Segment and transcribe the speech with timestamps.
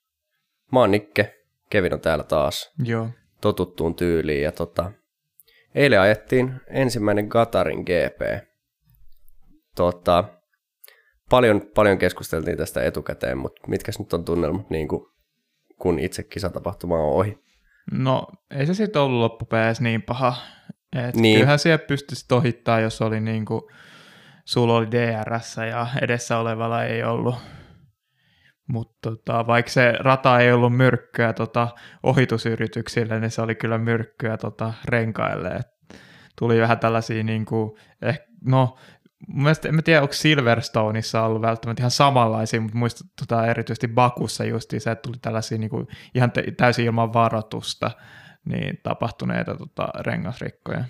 [0.72, 1.34] Mä oon Nikke,
[1.70, 3.08] Kevin on täällä taas Joo.
[3.40, 4.42] totuttuun tyyliin.
[4.42, 4.92] Ja tota,
[5.74, 8.48] eilen ajettiin ensimmäinen Gatarin GP.
[9.76, 10.24] Tota,
[11.30, 15.06] paljon, paljon keskusteltiin tästä etukäteen, mutta mitkä nyt on tunnelmat niin kuin,
[15.78, 17.38] kun itse kisatapahtuma on ohi?
[17.92, 20.36] No ei se sitten ollut loppupeleissä niin paha.
[20.94, 21.36] Et Niin.
[21.36, 23.62] Kyllähän siellä pystyi ohittaa, jos oli niin kuin,
[24.44, 27.36] sulla oli DRS ja edessä olevalla ei ollut.
[28.68, 31.68] Mutta tota, vaikka se rata ei ollut myrkkyä tota,
[32.02, 35.48] ohitusyrityksille, niin se oli kyllä myrkkyä tota, renkaille.
[35.48, 35.98] Et
[36.38, 38.76] tuli vähän tällaisia, niin kuin, eh, no
[39.28, 43.88] mun mielestä, en mä tiedä, onko Silverstoneissa ollut välttämättä ihan samanlaisia, mutta muista tota, erityisesti
[43.88, 47.90] Bakussa justiinsa, että tuli tällaisia niin kuin, ihan te- täysin ilman varoitusta
[48.44, 50.84] niin tapahtuneita tota, rengasrikkoja.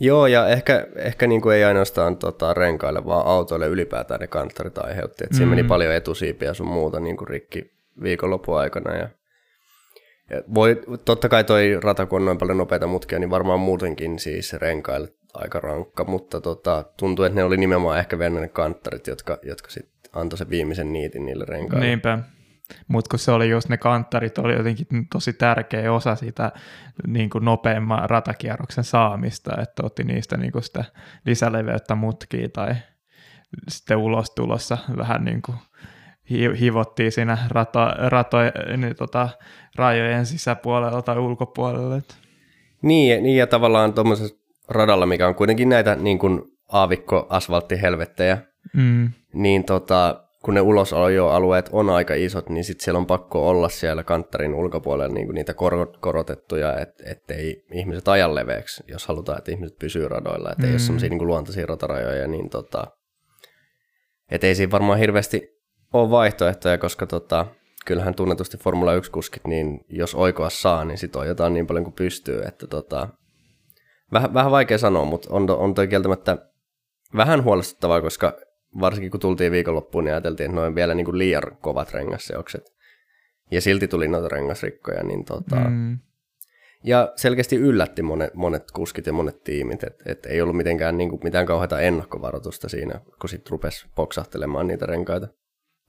[0.00, 4.78] Joo, ja ehkä, ehkä niin kuin ei ainoastaan tota, renkaille, vaan autoille ylipäätään ne kanttarit
[4.78, 5.24] aiheutti.
[5.24, 5.50] Et siinä Mm.
[5.50, 8.96] meni paljon etusiipiä sun muuta niin kuin rikki viikonlopun aikana.
[8.96, 9.08] Ja,
[10.30, 14.18] ja voi, totta kai toi rata, kun on noin paljon nopeita mutkia, niin varmaan muutenkin
[14.18, 19.06] siis renkaille aika rankka, mutta tota, tuntuu, että ne oli nimenomaan ehkä vielä ne kanttarit,
[19.06, 21.86] jotka, jotka sitten antoi sen viimeisen niitin niille renkaille.
[21.86, 22.18] Niinpä.
[22.88, 26.52] Mutta kun se oli just ne kanttarit, oli jotenkin tosi tärkeä osa sitä
[27.06, 30.84] niin kuin nopeamman ratakierroksen saamista, että otti niistä niin kuin sitä
[31.26, 32.74] lisäleveyttä mutkia tai
[33.68, 35.58] sitten ulos tulossa vähän niin kuin
[36.30, 38.38] hi- hivottiin siinä rato, rato,
[38.76, 39.28] niin tota,
[39.76, 42.00] rajojen sisäpuolella tai ulkopuolella.
[42.82, 44.36] Niin, niin ja tavallaan tuommoisessa
[44.68, 48.38] radalla, mikä on kuitenkin näitä niin kuin aavikko-asfalttihelvettejä,
[48.74, 53.68] Mm, niin tota, kun ne ulosalueet on aika isot, niin sitten siellä on pakko olla
[53.68, 59.38] siellä kanttarin ulkopuolella niin kuin niitä kor- korotettuja, et, ettei ihmiset ajan leveäksi, jos halutaan,
[59.38, 60.72] että ihmiset pysyy radoilla, että mm.
[60.72, 62.86] ole sellaisia niin kuin luontaisia ratarajoja, niin tota,
[64.30, 65.48] et ei siinä varmaan hirveästi
[65.92, 67.46] ole vaihtoehtoja, koska tota,
[67.86, 72.42] kyllähän tunnetusti Formula 1-kuskit, niin jos oikoa saa, niin sit ojetaan niin paljon kuin pystyy,
[72.42, 73.08] että tota,
[74.12, 76.38] vähän, vähän vaikea sanoa, mutta on, on toi kieltämättä
[77.16, 78.32] vähän huolestuttavaa, koska
[78.80, 82.72] varsinkin kun tultiin viikonloppuun, niin ajateltiin, että noin vielä niin kuin liian kovat rengasseokset.
[83.50, 85.98] Ja silti tuli noita rengasrikkoja, niin tota, mm.
[86.84, 91.10] ja selkeästi yllätti monet, monet kuskit ja monet tiimit, että et ei ollut mitenkään niin
[91.10, 95.28] kuin, mitään kauheata ennakkovaroitusta siinä, kun sitten rupesi poksahtelemaan niitä renkaita.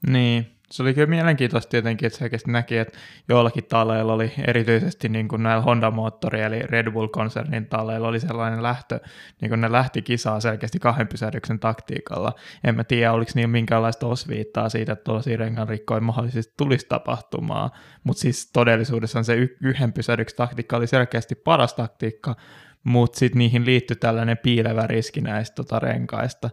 [0.08, 2.98] Niin, se oli kyllä mielenkiintoista tietenkin, että selkeästi näki, että
[3.30, 9.00] joillakin talleilla oli erityisesti niin kuin näillä Honda-moottori eli Red Bull-konsernin talleilla oli sellainen lähtö,
[9.42, 12.34] niin kuin ne lähti kisaa selkeästi kahden pysähdyksen taktiikalla.
[12.64, 17.70] En mä tiedä, oliko niin minkäänlaista osviittaa siitä, että tuollaisia renganrikkoja mahdollisesti tulisi tapahtumaan,
[18.04, 22.36] mutta siis todellisuudessa se yhden pysähdyksen taktiikka oli selkeästi paras taktiikka,
[22.84, 26.50] mutta sitten niihin liittyi tällainen piilevä riski näistä tota, renkaista.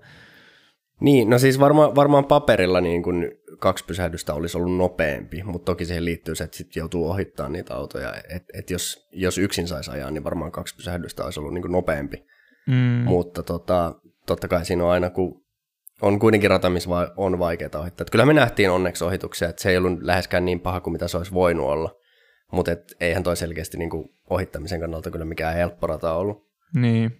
[1.00, 5.84] Niin, no siis varma, varmaan paperilla niin kuin kaksi pysähdystä olisi ollut nopeampi, mutta toki
[5.84, 8.14] siihen liittyy se, että sitten joutuu ohittamaan niitä autoja.
[8.28, 11.72] Että et jos, jos yksin saisi ajaa, niin varmaan kaksi pysähdystä olisi ollut niin kuin
[11.72, 12.24] nopeampi.
[12.66, 13.04] Mm.
[13.04, 13.94] Mutta tota,
[14.26, 15.44] totta kai siinä on aina, kun
[16.02, 18.02] on kuitenkin rata, missä on vaikeaa ohittaa.
[18.02, 21.08] Et kyllä me nähtiin onneksi ohituksia, että se ei ollut läheskään niin paha kuin mitä
[21.08, 21.90] se olisi voinut olla.
[22.52, 22.70] Mutta
[23.00, 26.48] eihän toi selkeästi niin kuin ohittamisen kannalta kyllä mikään helppo rata ollut.
[26.74, 27.10] Niin.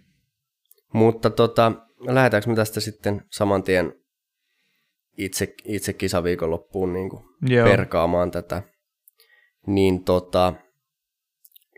[0.92, 3.92] Mutta tota, lähdetäänkö me tästä sitten saman tien
[5.18, 7.68] itse, itse kisaviikonloppuun niin kuin Joo.
[7.68, 8.62] perkaamaan tätä.
[9.66, 10.54] Niin tota,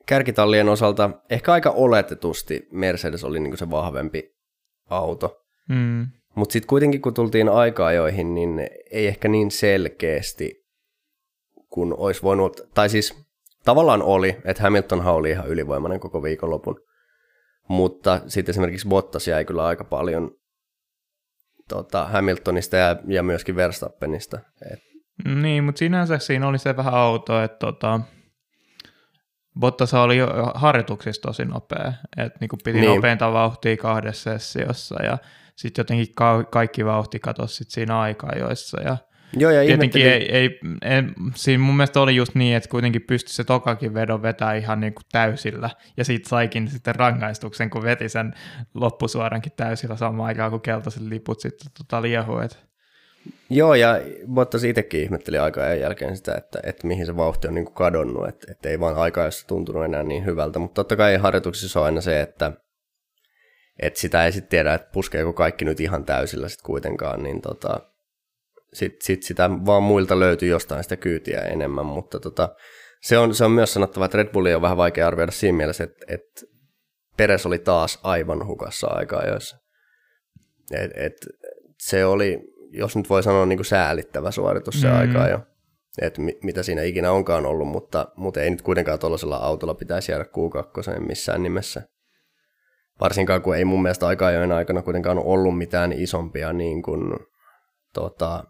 [0.06, 4.34] kärkitallien osalta ehkä aika oletetusti Mercedes oli niin kuin se vahvempi
[4.90, 5.44] auto.
[5.68, 6.06] Mm.
[6.34, 8.58] Mutta sitten kuitenkin kun tultiin aika-ajoihin, niin
[8.90, 10.60] ei ehkä niin selkeästi
[11.68, 13.14] kun olisi voinut, tai siis
[13.64, 16.80] tavallaan oli, että Hamiltonhan oli ihan ylivoimainen koko viikonlopun,
[17.68, 20.30] mutta sitten esimerkiksi Bottas jäi kyllä aika paljon
[21.68, 24.38] tota, Hamiltonista ja, ja myöskin Verstappenista.
[24.72, 24.78] Et,
[25.34, 28.00] Niin, mutta sinänsä siinä oli se vähän auto, että tota,
[29.60, 32.94] Bottas oli jo harjoituksissa tosi nopea, että niinku piti Niin.
[32.94, 35.18] nopeinta vauhtia kahdessa sessiossa ja
[35.56, 38.96] sitten jotenkin ka- kaikki vauhti katosi sit siinä aika-ajoissa ja
[39.36, 43.34] joo, ja tietenkin ei, ei, en, siinä mun mielestä oli just niin, että kuitenkin pystyi
[43.34, 45.70] se tokakin vedon vetää ihan niin kuin täysillä.
[45.96, 48.34] Ja siitä saikin sitten rangaistuksen, kun veti sen
[48.74, 52.56] loppusuorankin täysillä samaan aikaan, kun keltaiset liput sitten tota liehu, että
[53.50, 54.00] Joo, ja
[54.34, 57.74] Bottas itsekin ihmetteli aika ajan jälkeen sitä, että, että mihin se vauhti on niin kuin
[57.74, 60.58] kadonnut, että, että ei vaan aika jossa tuntunut enää niin hyvältä.
[60.58, 62.52] Mutta totta kai harjoituksissa on aina se, että,
[63.78, 67.80] että sitä ei sitten tiedä, että puskeeko kaikki nyt ihan täysillä sitten kuitenkaan, niin tota,
[68.72, 72.48] sitten sit sitä vaan muilta löytyy jostain sitä kyytiä enemmän, mutta tota,
[73.02, 75.84] se, on, se on myös sanottava, että Red Bulli on vähän vaikea arvioida siinä mielessä,
[75.84, 76.42] että, että
[77.16, 79.56] Peres oli taas aivan hukassa aikaa joissa.
[80.70, 81.12] Et, et,
[81.80, 82.38] se oli,
[82.70, 84.98] jos nyt voi sanoa, niin kuin säälittävä suoritus se mm.
[84.98, 85.40] aikaa jo,
[86.02, 90.12] että mi, mitä siinä ikinä onkaan ollut, mutta, mutta ei nyt kuitenkaan tuollaisella autolla pitäisi
[90.12, 91.82] jäädä Q2 missään nimessä.
[93.00, 94.26] Varsinkaan kun ei mun mielestä aika
[94.56, 97.16] aikana kuitenkaan ollut mitään isompia niin kuin,
[97.94, 98.44] tota,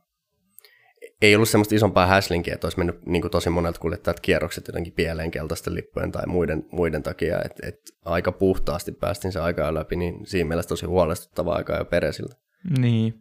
[1.23, 4.93] ei ollut semmoista isompaa häslinkiä, että olisi mennyt niin kuin tosi monelta kuljettajat kierrokset jotenkin
[4.93, 9.97] pieleen keltaisten lippujen tai muiden, muiden takia, että et aika puhtaasti päästiin se aikaa läpi,
[9.97, 12.35] niin siinä mielessä tosi huolestuttava aika jo Peresillä.
[12.79, 13.15] Niin.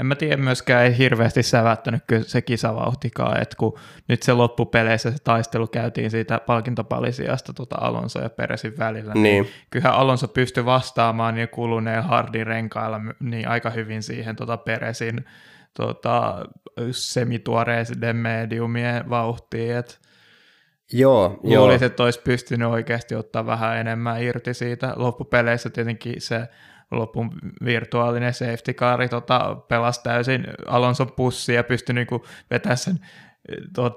[0.00, 3.78] En mä tiedä myöskään, ei hirveästi sävättänyt kyllä se kisavauhtikaan, että kun
[4.08, 9.46] nyt se loppupeleissä se taistelu käytiin siitä palkintopalisiasta tota Alonso ja Peresin välillä, niin, niin
[9.70, 15.24] kyllähän Alonso pystyi vastaamaan niin kuluneen hardin renkailla niin aika hyvin siihen tota Peresin
[15.76, 16.46] tota,
[16.90, 19.94] semituoreiden mediumien vauhtiin, että
[20.92, 24.92] Joo, Luulisin, että olisi pystynyt oikeasti ottaa vähän enemmän irti siitä.
[24.96, 26.48] Loppupeleissä tietenkin se
[26.90, 27.30] lopun
[27.64, 32.98] virtuaalinen safety car tota, pelasi täysin Alonson pussi ja pystyi niinku vetämään sen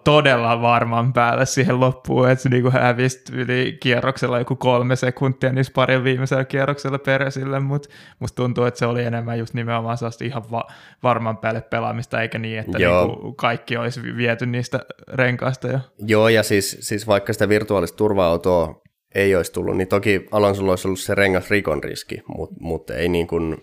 [0.03, 5.73] todella varman päälle siihen loppuun, että se niinku hävisi yli kierroksella joku kolme sekuntia niissä
[5.75, 10.51] parin viimeisellä kierroksella Peresille, mutta musta tuntuu, että se oli enemmän just nimenomaan sellaista ihan
[10.51, 10.67] va-
[11.03, 15.79] varman päälle pelaamista, eikä niin, että niinku kaikki olisi viety niistä renkaista jo.
[15.97, 18.81] Joo, ja siis, siis vaikka sitä virtuaalista turva-autoa
[19.15, 23.09] ei olisi tullut, niin toki Alonsolla olisi ollut se rengas rikon riski, mutta mut ei,
[23.09, 23.57] niin kuin,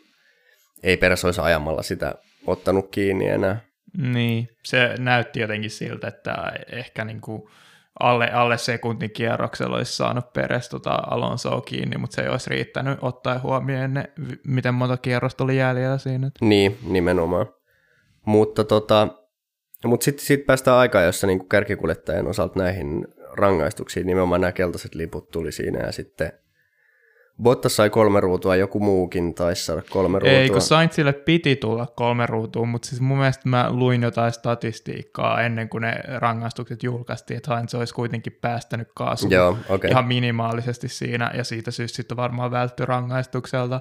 [0.82, 2.14] ei peräs olisi ajamalla sitä
[2.46, 3.65] ottanut kiinni enää.
[3.98, 7.42] Niin, se näytti jotenkin siltä, että ehkä niin kuin
[8.00, 12.98] alle, alle sekuntin kierroksella olisi saanut Peres tota Alonsoa kiinni, mutta se ei olisi riittänyt
[13.02, 14.04] ottaa huomioon ne,
[14.46, 16.30] miten monta kierrosta oli jäljellä siinä.
[16.40, 17.46] Niin, nimenomaan.
[18.26, 19.08] Mutta tota,
[19.84, 25.30] mutta sitten sit päästään aikaan, jossa niin kärkikuljettajien osalta näihin rangaistuksiin, nimenomaan nämä keltaiset liput
[25.30, 26.32] tuli siinä ja sitten
[27.42, 30.38] Bottas sai kolme ruutua, joku muukin taisi saada kolme ruutua.
[30.38, 35.42] Ei, kun Sainzille piti tulla kolme ruutua, mutta siis mun mielestä mä luin jotain statistiikkaa
[35.42, 39.90] ennen kuin ne rangaistukset julkaistiin, että Sainz olisi kuitenkin päästänyt kaasun Joo, okay.
[39.90, 43.80] ihan minimaalisesti siinä, ja siitä syystä sitten varmaan välttyi rangaistukselta.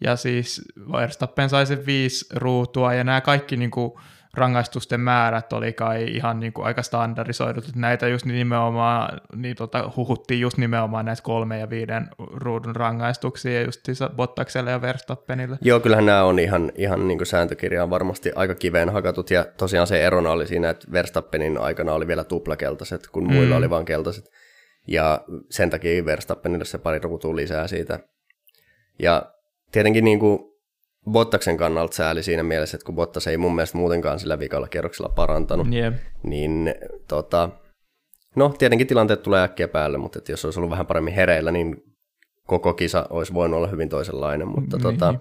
[0.00, 0.62] Ja siis
[0.92, 3.92] Verstappen sai sen viisi ruutua, ja nämä kaikki niin kuin,
[4.34, 9.90] rangaistusten määrät oli kai ihan niin kuin aika standardisoidut, että näitä just nimenomaan, niin tota,
[9.96, 13.80] huhuttiin just nimenomaan näistä kolme ja viiden ruudun rangaistuksia just
[14.16, 15.58] Bottakselle ja Verstappenille.
[15.60, 19.86] Joo, kyllähän nämä on ihan, ihan niin kuin sääntökirjaan varmasti aika kiveen hakatut, ja tosiaan
[19.86, 23.58] se erona oli siinä, että Verstappenin aikana oli vielä tuplakeltaiset, kun muilla mm.
[23.58, 24.24] oli vain keltaiset,
[24.86, 27.98] ja sen takia Verstappenille se pari ruutua lisää siitä.
[28.98, 29.32] Ja
[29.72, 30.53] tietenkin niin kuin
[31.10, 35.08] Bottaksen kannalta sääli siinä mielessä, että kun Bottas ei mun mielestä muutenkaan sillä vikalla kierroksella
[35.08, 35.94] parantanut, yeah.
[36.22, 36.74] niin
[37.08, 37.48] tota,
[38.36, 41.76] no tietenkin tilanteet tulee äkkiä päälle, mutta että jos olisi ollut vähän paremmin hereillä, niin
[42.46, 44.82] koko kisa olisi voinut olla hyvin toisenlainen, mutta niin.
[44.82, 45.14] tota,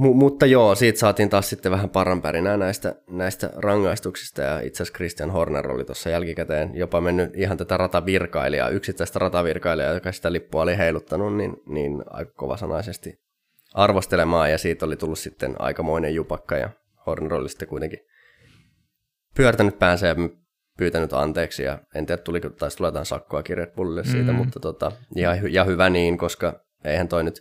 [0.00, 4.96] mu- mutta joo, siitä saatiin taas sitten vähän paranpärinää näistä, näistä rangaistuksista, ja itse asiassa
[4.96, 10.62] Christian Horner oli tuossa jälkikäteen jopa mennyt ihan tätä ratavirkailijaa, yksittäistä ratavirkailijaa, joka sitä lippua
[10.62, 13.23] oli heiluttanut, niin, niin aika kovasanaisesti
[13.74, 16.70] arvostelemaan ja siitä oli tullut sitten aikamoinen jupakka ja
[17.06, 17.98] Horner oli sitten kuitenkin
[19.36, 20.14] pyörtänyt päänsä ja
[20.78, 24.38] pyytänyt anteeksi ja en tiedä tuliko, taisi tulla jotain sakkoa Red Bullille siitä, mm.
[24.38, 27.40] mutta tota, ja, ja, hyvä niin, koska eihän toi nyt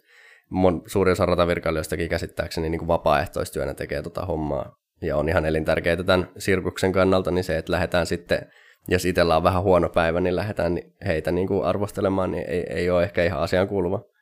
[0.49, 6.03] mon, suuri osa ratavirkailijoistakin käsittääkseni niin kuin vapaaehtoistyönä tekee tota hommaa ja on ihan elintärkeää
[6.03, 8.39] tämän sirkuksen kannalta, niin se, että lähdetään sitten,
[8.87, 12.89] jos itsellä on vähän huono päivä, niin lähdetään heitä niin kuin arvostelemaan, niin ei, ei
[12.89, 14.12] ole ehkä ihan asiaan kuuluva.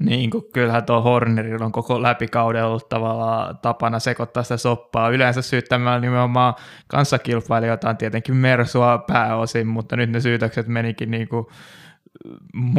[0.00, 5.08] Niin, kun kyllähän tuo Hornerilla on koko läpikauden ollut tavallaan tapana sekoittaa sitä soppaa.
[5.08, 6.54] Yleensä syyttämällä nimenomaan
[6.88, 11.46] kanssakilpailijoita on tietenkin Mersua pääosin, mutta nyt ne syytökset menikin niin kuin,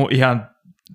[0.10, 0.50] ihan,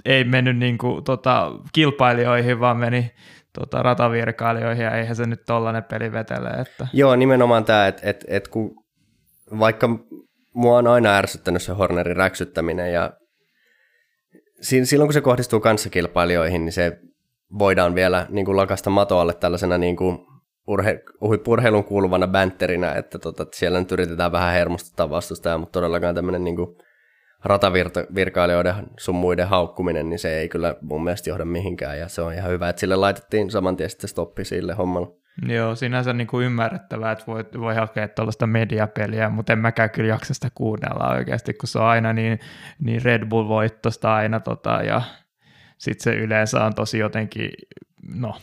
[0.05, 3.11] ei mennyt niin kuin, tota, kilpailijoihin, vaan meni
[3.59, 6.49] tota, ratavirkailijoihin, ja eihän se nyt tollainen peli vetele.
[6.49, 6.89] Että...
[6.93, 8.85] Joo, nimenomaan tämä, että et, et kun
[9.59, 9.89] vaikka
[10.55, 13.11] mua on aina ärsyttänyt se Hornerin räksyttäminen, ja
[14.61, 16.99] silloin kun se kohdistuu kanssakilpailijoihin, niin se
[17.59, 20.19] voidaan vielä niin kuin lakasta matoalle tällaisena niin kuin
[20.67, 21.03] urhe,
[21.47, 26.45] urheilun kuuluvana bänterinä, että, tota, että siellä nyt yritetään vähän hermostuttaa vastustajaa, mutta todellakaan tämmöinen
[26.45, 26.77] niin kuin
[27.45, 32.35] ratavirkailijoiden sun muiden haukkuminen, niin se ei kyllä mun mielestä johda mihinkään, ja se on
[32.35, 35.09] ihan hyvä, että sille laitettiin saman tien sitten stoppi sille hommalle.
[35.43, 40.09] Joo, sinänsä niin kuin ymmärrettävää, että voi, voi hakea tuollaista mediapeliä, mutta en mäkään kyllä
[40.09, 42.41] jaksa sitä kuunnella oikeasti, kun se on aina niin,
[42.79, 45.03] niin Red Bull-voittosta aina, tota, ja
[45.79, 47.51] sitten se yleensä on tosi jotenkin,
[48.15, 48.37] no,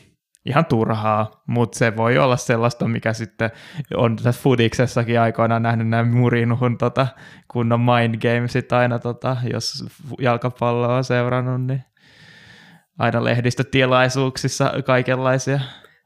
[0.46, 3.52] ihan turhaa, mutta se voi olla sellaista, mikä sitten
[3.96, 7.08] on tässä Fudiksessakin aikoinaan nähnyt nämä Murinuhun tota,
[7.48, 9.86] kunnon mind gamesit aina, tota, jos
[10.20, 11.84] jalkapalloa on seurannut, niin
[13.00, 15.60] aina lehdistötilaisuuksissa kaikenlaisia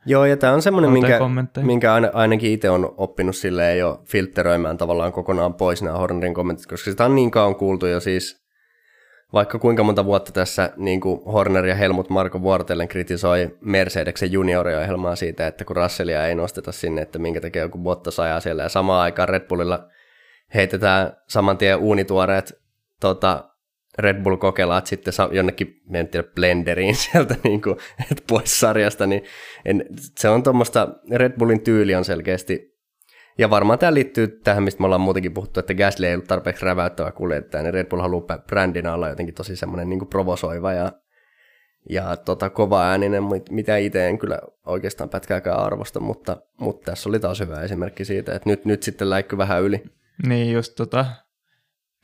[0.08, 1.20] Joo, ja tämä on semmoinen, minkä,
[1.62, 6.92] minkä ainakin itse on oppinut silleen jo filtteröimään tavallaan kokonaan pois nämä Hornerin kommentit, koska
[6.92, 8.42] sitä on niin kauan kuultu jo siis,
[9.34, 15.16] vaikka kuinka monta vuotta tässä niin kuin Horner ja Helmut Marko Vuorotellen kritisoi Mercedeksen junioriohjelmaa
[15.16, 18.70] siitä, että kun Russellia ei nosteta sinne, että minkä takia joku Bottas ajaa siellä, ja
[18.70, 19.88] samaan aikaan Red Bullilla
[20.54, 22.62] heitetään saman tien uunituoreet
[23.00, 23.50] tota,
[24.00, 27.78] Red Bull kokelaat sitten jonnekin, en tiedä, blenderiin sieltä niin kuin,
[28.12, 29.24] et pois sarjasta, niin
[29.66, 29.86] en,
[30.18, 32.78] se on tuommoista, Red Bullin tyyli on selkeästi,
[33.38, 36.66] ja varmaan tämä liittyy tähän, mistä me ollaan muutenkin puhuttu, että Gasly ei ollut tarpeeksi
[36.66, 40.92] räväyttävä kuljettaja, niin Red Bull haluaa brändinä olla jotenkin tosi semmoinen niin provosoiva ja,
[41.90, 47.20] ja tota, kova ääninen, mitä itse en kyllä oikeastaan pätkääkään arvosta, mutta, mutta tässä oli
[47.20, 49.84] taas hyvä esimerkki siitä, että nyt, nyt sitten läikky vähän yli.
[50.28, 51.06] Niin just tota,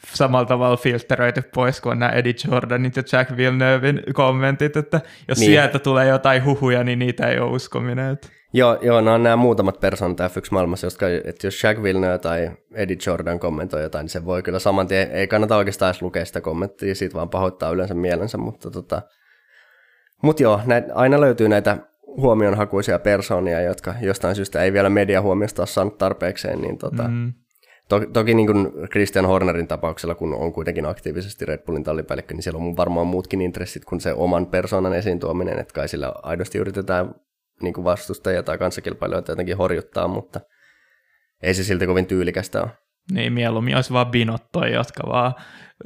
[0.07, 5.51] samalla tavalla filteröity pois kuin nämä Eddie Jordanit ja Jack Villeneuvein kommentit, että jos niin.
[5.51, 8.17] sieltä tulee jotain huhuja, niin niitä ei ole uskominen.
[8.53, 12.97] Joo, joo, no on nämä muutamat persoonat F1-maailmassa, jotka, että jos Jack Villeneuve tai Eddie
[13.05, 16.41] Jordan kommentoi jotain, niin se voi kyllä saman tien, ei kannata oikeastaan edes lukea sitä
[16.41, 19.01] kommenttia, siitä vaan pahoittaa yleensä mielensä, mutta tota,
[20.23, 25.67] mut joo, näit, aina löytyy näitä huomionhakuisia persoonia, jotka jostain syystä ei vielä mediahuomiosta ole
[25.67, 27.33] saanut tarpeekseen, niin tota, mm.
[27.89, 32.43] To, toki niin kuin Christian Hornerin tapauksella, kun on kuitenkin aktiivisesti Red Bullin tallipäällikkö, niin
[32.43, 36.57] siellä on varmaan muutkin intressit kuin se oman persoonan esiin tuominen, että kai sillä aidosti
[36.57, 37.15] yritetään
[37.61, 40.41] niin kuin vastustajia tai kanssakilpailijoita jotenkin horjuttaa, mutta
[41.43, 42.69] ei se silti kovin tyylikästä ole.
[43.11, 45.33] Niin, mieluummin olisi vaan binottoja, jotka vaan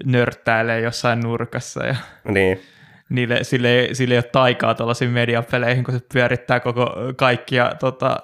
[0.06, 1.96] nörttäilee jossain nurkassa ja
[2.28, 2.62] niin.
[3.10, 8.18] niille, sille, sille ei ole taikaa tuollaisiin mediapeleihin, kun se pyörittää koko kaikkia tota,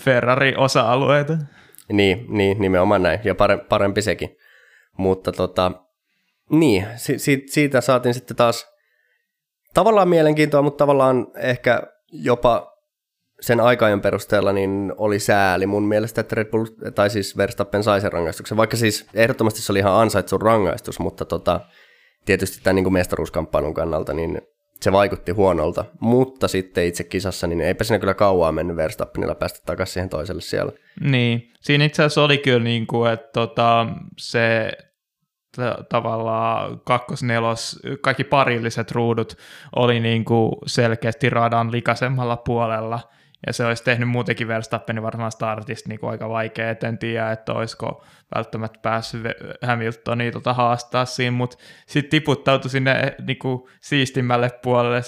[0.00, 1.38] Ferrari-osa-alueita.
[1.92, 4.36] Niin, niin, nimenomaan näin, ja pare, parempi sekin.
[4.96, 5.72] Mutta tota,
[6.50, 8.66] niin, si, si, siitä saatiin sitten taas
[9.74, 11.82] tavallaan mielenkiintoa, mutta tavallaan ehkä
[12.12, 12.72] jopa
[13.40, 18.00] sen aikajan perusteella niin oli sääli mun mielestä, että Red Bull, tai siis Verstappen sai
[18.00, 21.60] sen rangaistuksen, vaikka siis ehdottomasti se oli ihan ansaittu rangaistus, mutta tota,
[22.24, 24.40] tietysti tämän niin mestaruuskamppailun kannalta niin
[24.82, 29.60] se vaikutti huonolta, mutta sitten itse kisassa, niin eipä siinä kyllä kauaa mennyt Verstappenilla päästä
[29.66, 30.72] takaisin siihen toiselle siellä.
[31.00, 33.86] Niin, siinä itse asiassa oli kyllä niin kuin, että tota,
[34.18, 34.72] se
[35.56, 39.36] t- tavallaan kakkos-nelos, kaikki parilliset ruudut
[39.76, 43.00] oli niin kuin selkeästi radan likasemmalla puolella–
[43.46, 47.52] ja se olisi tehnyt muutenkin Verstappenin varmaan startista niin aika vaikea, et en tiedä, että
[47.52, 49.22] olisiko välttämättä päässyt
[49.62, 51.56] Hamiltonia tota haastaa siinä, mutta
[51.86, 55.00] sitten tiputtautui sinne niin kuin siistimmälle puolelle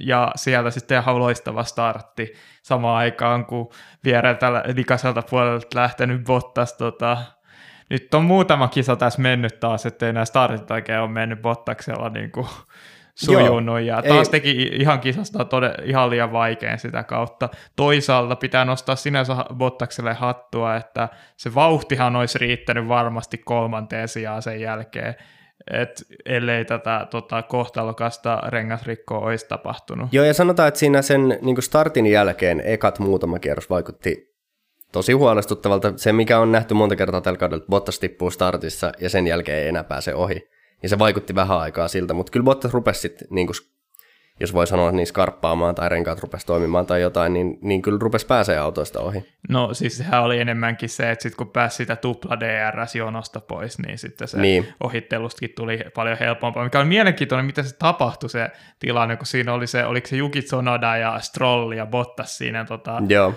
[0.00, 2.32] ja siellä sitten ihan loistava startti
[2.62, 3.70] samaan aikaan, kun
[4.04, 7.18] viereltä likaiselta puolelta lähtenyt Bottas tota,
[7.90, 12.32] nyt on muutama kisa tässä mennyt taas, ettei nämä startit oikein ole mennyt Bottaksella niin
[12.32, 12.46] kuin
[13.14, 14.30] sujunut Joo, ja taas ei.
[14.30, 17.48] teki ihan kisasta tode, ihan liian vaikean sitä kautta.
[17.76, 24.60] Toisaalta pitää nostaa sinänsä Bottakselle hattua, että se vauhtihan olisi riittänyt varmasti kolmanteen sijaan sen
[24.60, 25.14] jälkeen,
[25.70, 30.12] et ellei tätä tota, kohtalokasta rengasrikkoa olisi tapahtunut.
[30.12, 34.32] Joo, ja sanotaan, että siinä sen niin startin jälkeen ekat muutama kierros vaikutti
[34.92, 35.92] tosi huolestuttavalta.
[35.96, 39.68] Se, mikä on nähty monta kertaa tällä kaudella, Bottas tippuu startissa ja sen jälkeen ei
[39.68, 40.51] enää pääse ohi.
[40.82, 43.56] Ja se vaikutti vähän aikaa siltä, mutta kyllä Bottas rupesi sitten, niin kuin,
[44.40, 48.26] jos voi sanoa niin skarppaamaan tai renkaat rupesi toimimaan tai jotain, niin, niin kyllä rupesi
[48.26, 49.24] pääsee autoista ohi.
[49.48, 53.98] No siis sehän oli enemmänkin se, että sitten kun pääsi sitä tupla DRS-jonosta pois, niin
[53.98, 54.68] sitten se niin.
[54.80, 59.66] ohittelustakin tuli paljon helpompaa, mikä on mielenkiintoinen, miten se tapahtui se tilanne, kun siinä oli
[59.66, 63.34] se, oliko se Juki Tsunoda ja Stroll ja Bottas siinä, tota, Joo.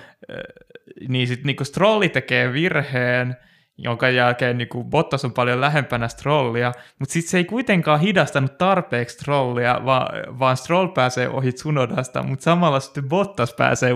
[1.08, 3.36] niin sitten niin Strolli tekee virheen,
[3.78, 8.58] jonka jälkeen niin kuin Bottas on paljon lähempänä Strollia, mutta sitten se ei kuitenkaan hidastanut
[8.58, 13.92] tarpeeksi Strollia, vaan, vaan Stroll pääsee ohi Tsunodasta, mutta samalla sitten Bottas pääsee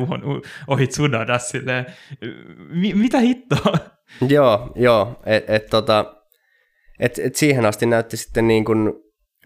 [0.68, 1.86] ohi Tsunodasta silleen,
[2.70, 3.74] mi- mitä hittoa?
[4.30, 6.16] Joo, joo, että et, tota,
[7.00, 8.94] et, et siihen asti näytti sitten niin kuin,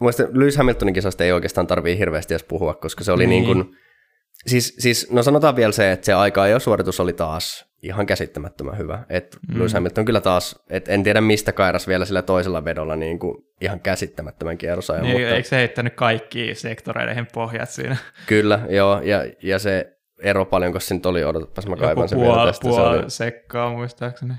[0.01, 3.55] muista Lewis Hamiltonin kisasta ei oikeastaan tarvii hirveästi edes puhua, koska se oli niin, niin
[3.55, 3.75] kuin,
[4.45, 8.77] siis, siis, no sanotaan vielä se, että se aika ja suoritus oli taas ihan käsittämättömän
[8.77, 9.03] hyvä.
[9.09, 9.59] Et mm.
[9.59, 13.37] Lewis Hamilton kyllä taas, et en tiedä mistä kairas vielä sillä toisella vedolla niin kuin
[13.61, 15.03] ihan käsittämättömän kierrosajan.
[15.03, 15.35] Niin, mutta...
[15.35, 17.97] Eikö se heittänyt kaikki sektoreihin pohjat siinä?
[18.27, 22.35] Kyllä, joo, ja, ja se ero paljonko se nyt oli, odotapas mä kaivan sen puol,
[22.35, 22.67] vielä tästä.
[22.67, 23.09] Puol se oli...
[23.09, 24.33] sekkaa muistaakseni.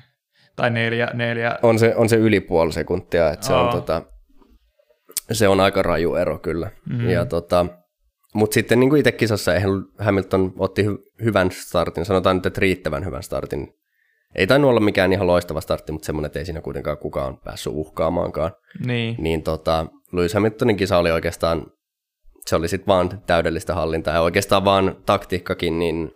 [0.57, 1.59] Tai neljä, neljä.
[1.63, 4.03] On se, on se yli puoli sekuntia, että se on, tota,
[5.33, 6.71] se on aika raju ero kyllä.
[6.91, 7.11] Mm.
[7.11, 7.67] Ja tota,
[8.35, 9.53] mutta sitten niin kuin itse kisassa
[9.99, 13.75] Hamilton otti hy- hyvän startin, sanotaan nyt, että riittävän hyvän startin.
[14.35, 17.73] Ei tainnut olla mikään ihan loistava startti, mutta semmoinen, että ei siinä kuitenkaan kukaan päässyt
[17.77, 18.53] uhkaamaankaan.
[18.87, 19.17] Niin.
[19.19, 21.67] Niin tota, Lewis Hamiltonin kisa oli oikeastaan,
[22.47, 26.11] se oli sitten vaan täydellistä hallintaa ja oikeastaan vaan taktiikkakin, niin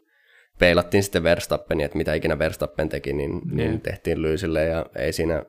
[0.58, 3.56] peilattiin sitten Verstappenia, että mitä ikinä Verstappen teki, niin, niin.
[3.56, 5.42] niin tehtiin Lewisille ja ei siinä,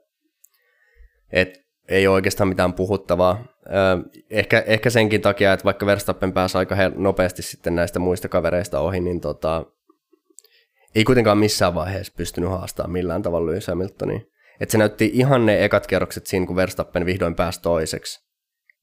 [1.32, 3.44] et ei ole oikeastaan mitään puhuttavaa.
[4.30, 9.00] Ehkä, ehkä senkin takia, että vaikka Verstappen pääsi aika nopeasti sitten näistä muista kavereista ohi,
[9.00, 9.66] niin tota,
[10.96, 14.20] ei kuitenkaan missään vaiheessa pystynyt haastamaan millään tavalla Lewis Hamiltonia.
[14.60, 18.26] Että se näytti ihan ne ekat kerrokset siinä, kun Verstappen vihdoin pääsi toiseksi,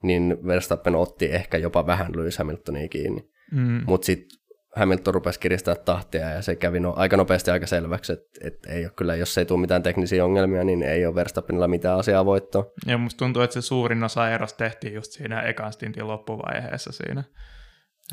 [0.02, 3.31] niin Verstappen otti ehkä jopa vähän Lewis Hamiltonia kiinni.
[3.52, 3.83] Mm.
[3.87, 4.38] Mutta sitten
[4.76, 8.85] Hamilton rupesi kiristää tahtia ja se kävi no, aika nopeasti aika selväksi, että, että ei
[8.85, 12.64] ole kyllä, jos ei tule mitään teknisiä ongelmia, niin ei ole Verstappenilla mitään asiaa voittoa.
[12.87, 17.25] Ja musta tuntuu, että se suurin osa erosta tehtiin just siinä ekan stintin loppuvaiheessa siinä.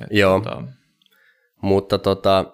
[0.01, 0.63] Että Joo, tota...
[1.62, 2.46] mutta tota,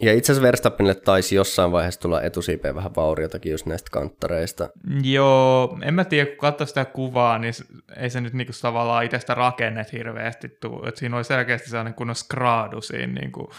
[0.00, 4.68] ja itse asiassa Verstappenille taisi jossain vaiheessa tulla etusiipeen vähän vauriotakin just näistä kanttareista.
[5.02, 7.54] Joo, en mä tiedä, kun katsoo sitä kuvaa, niin
[7.96, 10.88] ei se nyt niinku tavallaan itsestä rakennet hirveästi tule.
[10.88, 13.52] Et siinä oli selkeästi sellainen kunnon skraadu siinä niinku,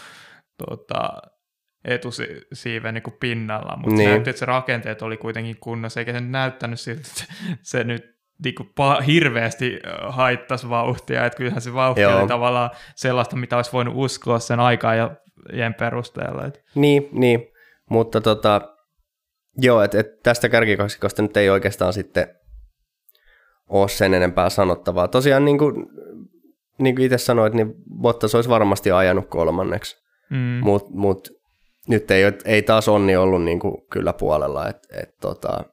[0.66, 1.08] tota,
[1.84, 4.10] etusiiven niinku pinnalla, mutta niin.
[4.10, 8.62] näytti, että se rakenteet oli kuitenkin kunnossa, eikä se näyttänyt siltä, että se nyt niinku
[8.62, 12.18] pa- hirveästi haittaisi vauhtia, että kyllähän se vauhti Joo.
[12.18, 15.10] oli tavallaan sellaista, mitä olisi voinut uskoa sen aikaa ja
[15.78, 16.46] perusteella.
[16.46, 16.62] Et.
[16.74, 17.48] Niin, niin,
[17.90, 18.76] mutta tota,
[19.58, 22.28] joo, että et tästä kärkikaksikosta nyt ei oikeastaan sitten
[23.68, 25.08] ole sen enempää sanottavaa.
[25.08, 25.86] Tosiaan niin kuin,
[26.78, 29.96] niin kuin itse sanoit, niin Bottas olisi varmasti ajanut kolmanneksi,
[30.30, 30.60] mm.
[30.62, 31.28] mutta mut,
[31.88, 35.64] nyt ei, ei taas onni ollut niin kuin kyllä puolella, että et, tota,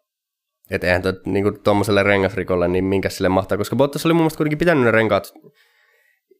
[0.71, 4.57] et eihän niin tuommoiselle rengasrikolle, niin minkä sille mahtaa, koska Bottas oli mun mielestä kuitenkin
[4.57, 5.33] pitänyt ne renkaat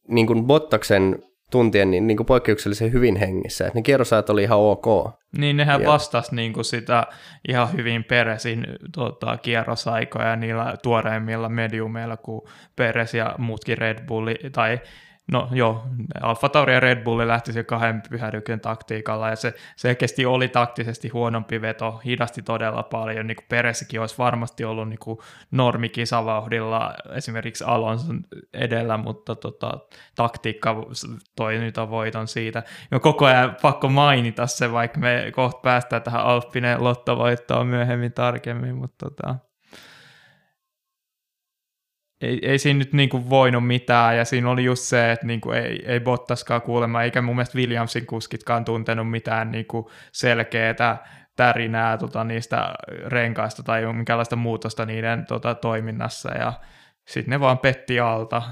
[0.08, 1.22] niin kuin Bottaksen
[1.54, 3.66] tuntien niin, niin kuin poikkeuksellisen hyvin hengissä.
[3.66, 4.86] Että ne kierrosajat oli ihan ok.
[5.38, 5.88] Niin nehän ja...
[5.88, 7.06] vastasi niin kuin sitä
[7.48, 12.40] ihan hyvin Peresin tota, kierrosaikoja niillä tuoreimmilla mediumeilla kuin
[12.76, 14.80] Peres ja muutkin Red Bulli, tai
[15.32, 15.82] No joo,
[16.20, 21.08] Alfa Tauri ja Red Bulli lähti se kahden pyhädykön taktiikalla ja se selkeästi oli taktisesti
[21.08, 25.18] huonompi veto, hidasti todella paljon, niin kuin Peresikin olisi varmasti ollut niin kuin
[25.50, 28.20] normikisavauhdilla esimerkiksi Alonson
[28.54, 29.78] edellä, mutta tota,
[30.14, 30.76] taktiikka
[31.36, 32.62] toi nyt on voiton siitä.
[32.90, 38.74] Ja koko ajan pakko mainita se, vaikka me kohta päästään tähän Alppinen lottovoittoon myöhemmin tarkemmin,
[38.74, 39.36] mutta tota,
[42.24, 45.82] ei, ei siinä nyt niinku voinut mitään, ja siinä oli just se, että niinku ei,
[45.86, 51.06] ei Bottaskaan kuulemma, eikä mun mielestä Williamsin kuskitkaan tuntenut mitään niinku selkeää
[51.36, 52.74] tärinää tota, niistä
[53.06, 56.52] renkaista tai minkälaista muutosta niiden tota, toiminnassa, ja
[57.04, 58.42] sitten ne vaan petti alta.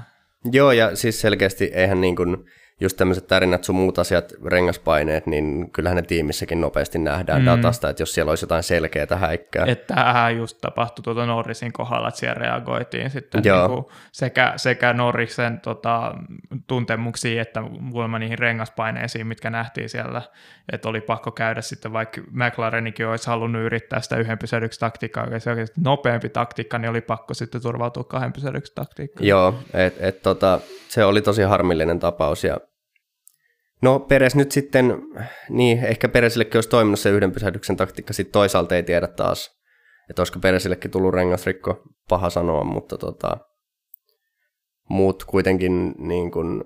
[0.51, 2.45] Joo, ja siis selkeästi eihän niin kuin,
[2.79, 7.45] just tämmöiset tarinat sun muut asiat, rengaspaineet, niin kyllähän ne tiimissäkin nopeasti nähdään mm.
[7.45, 9.65] datasta, että jos siellä olisi jotain selkeää häikkää.
[9.65, 14.93] Että tämähän just tapahtui tuota Norrisin kohdalla, että siellä reagoitiin sitten Niin kuin sekä, sekä
[14.93, 16.15] Norrisen tota,
[16.67, 20.21] tuntemuksiin, että kuulemma niihin rengaspaineisiin, mitkä nähtiin siellä,
[20.71, 25.39] että oli pakko käydä sitten, vaikka McLarenikin olisi halunnut yrittää sitä yhden pysähdyksen taktiikkaa, joka
[25.39, 29.27] se oikeasti nopeampi taktiikka, niin oli pakko sitten turvautua kahden pysähdyksen taktiikkaan.
[29.27, 30.59] Joo, et, et, tota,
[30.93, 32.57] se oli tosi harmillinen tapaus ja
[33.81, 35.01] No Peres nyt sitten,
[35.49, 39.51] niin ehkä Peresillekin olisi toiminut se yhden pysähdyksen taktiikka, sitten toisaalta ei tiedä taas,
[40.09, 43.37] että olisiko Peresillekin tullut rengasrikko, paha sanoa, mutta tota,
[44.89, 46.63] muut kuitenkin niin kuin,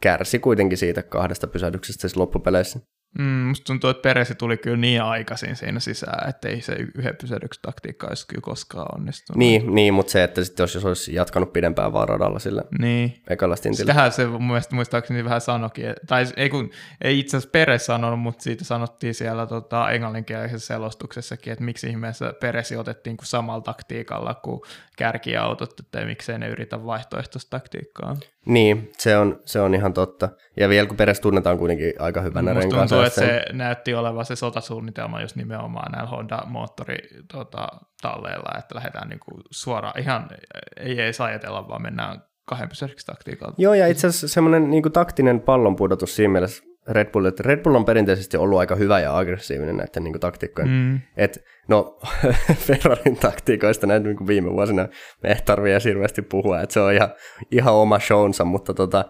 [0.00, 2.80] kärsi kuitenkin siitä kahdesta pysähdyksestä siis loppupeleissä.
[3.18, 7.16] Mm, musta tuntuu, että Peresi tuli kyllä niin aikaisin siinä sisään, että ei se yhden
[7.20, 9.38] pysähdyksen taktiikka olisi kyllä koskaan onnistunut.
[9.38, 13.22] Niin, niin mutta se, että sitten jos, jos olisi jatkanut pidempään vaan radalla sillä niin.
[13.28, 13.92] ekalla stintillä.
[13.92, 18.20] Sitähän se mun mielestä muistaakseni vähän sanokin, tai ei, kun, ei itse asiassa Peres sanonut,
[18.20, 24.34] mutta siitä sanottiin siellä tota, englanninkielisessä selostuksessakin, että miksi ihmeessä Peresi otettiin kuin samalla taktiikalla
[24.34, 24.60] kuin
[24.96, 28.16] kärkiautot, että miksei ne yritä vaihtoehtoista taktiikkaa.
[28.48, 30.28] Niin, se on, se on ihan totta.
[30.56, 34.36] Ja vielä kun Peres tunnetaan kuitenkin aika hyvänä Musta tuntuu, että se näytti olevan se
[34.36, 37.68] sotasuunnitelma just nimenomaan näillä Honda-moottoritalleilla, tota,
[38.02, 40.28] talleilla, että lähdetään niinku suoraan ihan,
[40.76, 42.68] ei edes ajatella, vaan mennään kahden
[43.06, 43.54] taktiikalla.
[43.58, 47.74] Joo, ja itse asiassa semmoinen niinku taktinen pallonpudotus siinä mielessä Red Bull, että Red Bull
[47.74, 50.70] on perinteisesti ollut aika hyvä ja aggressiivinen näiden niin taktiikkojen.
[50.70, 51.00] Mm.
[51.16, 51.98] Et, no,
[52.66, 54.88] Ferrarin taktiikoista näin niin viime vuosina
[55.22, 57.08] me ei tarvitse hirveästi puhua, että se on ihan,
[57.52, 59.04] ihan oma shownsa, mutta tota,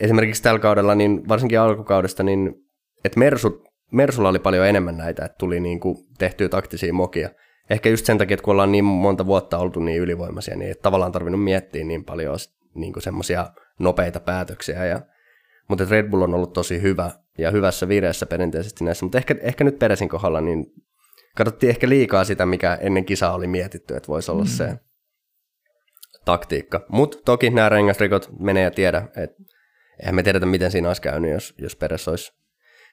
[0.00, 2.54] esimerkiksi tällä kaudella, niin varsinkin alkukaudesta, niin
[3.04, 7.30] että Mersu, Mersulla oli paljon enemmän näitä, että tuli niin kuin tehtyä taktisia mokia.
[7.70, 10.74] Ehkä just sen takia, että kun ollaan niin monta vuotta oltu niin ylivoimaisia, niin ei
[10.82, 12.36] tavallaan tarvinnut miettiä niin paljon
[12.74, 13.46] niin semmoisia
[13.78, 14.84] nopeita päätöksiä.
[14.84, 15.00] Ja,
[15.68, 19.64] mutta Red Bull on ollut tosi hyvä ja hyvässä vireessä perinteisesti näissä, mutta ehkä, ehkä
[19.64, 20.66] nyt Peresin kohdalla niin
[21.36, 24.48] katsottiin ehkä liikaa sitä, mikä ennen kisaa oli mietitty, että voisi olla mm.
[24.48, 24.78] se
[26.24, 26.86] taktiikka.
[26.88, 29.42] Mutta toki nämä rengasrikot menee ja tiedä, että
[30.00, 32.32] eihän me tiedetä, miten siinä olisi käynyt, jos, jos Peres olisi.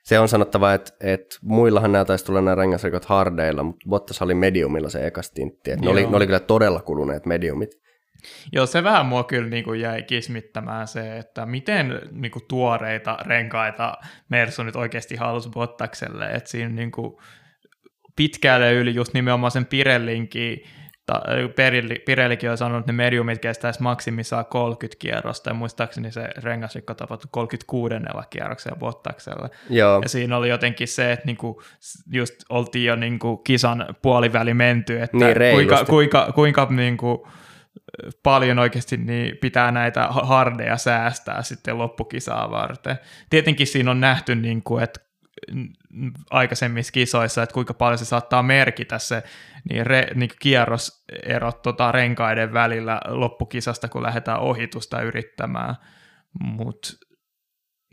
[0.03, 4.33] Se on sanottava, että, että muillahan nämä taisi tulla nämä rengasrikot hardeilla, mutta Bottas oli
[4.33, 5.75] mediumilla se eka stintti.
[5.75, 7.81] Ne oli, ne oli kyllä todella kuluneet mediumit.
[8.51, 13.17] Joo, se vähän mua kyllä niin kuin jäi kismittämään se, että miten niin kuin tuoreita
[13.21, 13.97] renkaita
[14.29, 17.17] Mersu nyt oikeasti halusi Bottakselle, että siinä niin kuin
[18.15, 20.63] pitkälle yli just nimenomaan sen Pirellinkin
[22.05, 27.27] Pirellikin on sanonut, että ne mediumit kestäisi maksimissaan 30 kierrosta, ja muistaakseni se rengasrikko tapahtui
[27.31, 27.95] 36.
[28.29, 29.49] kierroksella Bottaksella.
[29.69, 29.99] Joo.
[30.03, 31.61] Ja siinä oli jotenkin se, että niinku,
[32.11, 37.27] just oltiin jo niinku kisan puoliväli menty, että niin kuinka, kuinka, kuinka niinku,
[38.23, 42.97] paljon oikeasti niin pitää näitä hardeja säästää sitten loppukisaa varten.
[43.29, 44.99] Tietenkin siinä on nähty, niin kuin, että
[46.29, 49.23] aikaisemmissa kisoissa, että kuinka paljon se saattaa merkitä se
[49.69, 55.75] niin, re, niin kierroserot tota, renkaiden välillä loppukisasta, kun lähdetään ohitusta yrittämään.
[56.39, 56.89] Mutta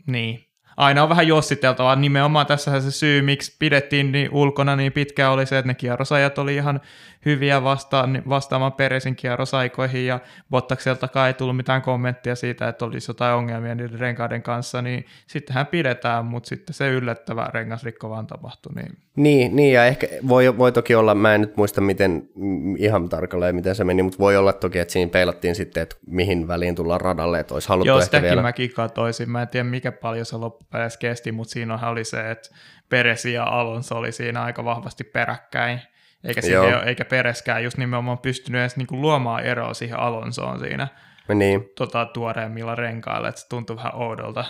[0.07, 1.95] niin, aina on vähän jossiteltavaa.
[1.95, 6.37] Nimenomaan tässä se syy, miksi pidettiin niin ulkona niin pitkään oli se, että ne kierrosajat
[6.37, 6.81] oli ihan
[7.25, 13.35] hyviä vastaan, vastaamaan Peresin kierrosaikoihin ja Bottakseltakaan ei tullut mitään kommenttia siitä, että olisi jotain
[13.35, 18.71] ongelmia niiden renkaiden kanssa, niin sittenhän pidetään, mutta sitten se yllättävä rengasrikko vaan tapahtui.
[18.75, 22.29] Niin, niin, niin ja ehkä voi, voi toki olla, mä en nyt muista miten
[22.77, 26.47] ihan tarkalleen miten se meni, mutta voi olla toki, että siinä peilattiin sitten, että mihin
[26.47, 28.41] väliin tullaan radalle, että olisi haluttu Joo, ehkä vielä...
[28.41, 32.49] mäkin katoisin, mä en tiedä mikä paljon se loppupeleissä kesti, mutta siinä oli se, että
[32.89, 35.81] Peresi ja Alonso oli siinä aika vahvasti peräkkäin
[36.23, 40.87] eikä, siihen, eikä Pereskään just nimenomaan pystynyt edes niinku luomaan eroa siihen Alonsoon siinä
[41.35, 41.69] niin.
[41.75, 44.45] tota, tuoreemmilla renkailla, että se tuntui vähän oudolta.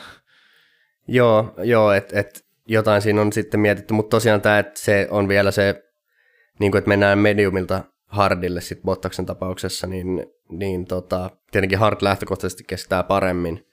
[1.07, 5.27] Joo, joo että et, jotain siinä on sitten mietitty, mutta tosiaan tämä, että se on
[5.27, 5.83] vielä se,
[6.59, 12.63] niin kuin, että mennään mediumilta hardille sitten Bottaksen tapauksessa, niin, niin tota, tietenkin hard lähtökohtaisesti
[12.63, 13.67] kestää paremmin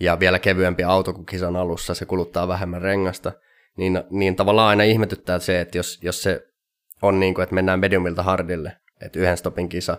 [0.00, 3.32] ja vielä kevyempi auto kuin kisan alussa, se kuluttaa vähemmän rengasta,
[3.76, 6.51] niin, niin tavallaan aina ihmetyttää se, että jos, jos se
[7.02, 9.98] on niin kuin, että mennään mediumilta hardille, että yhden stopin kisa,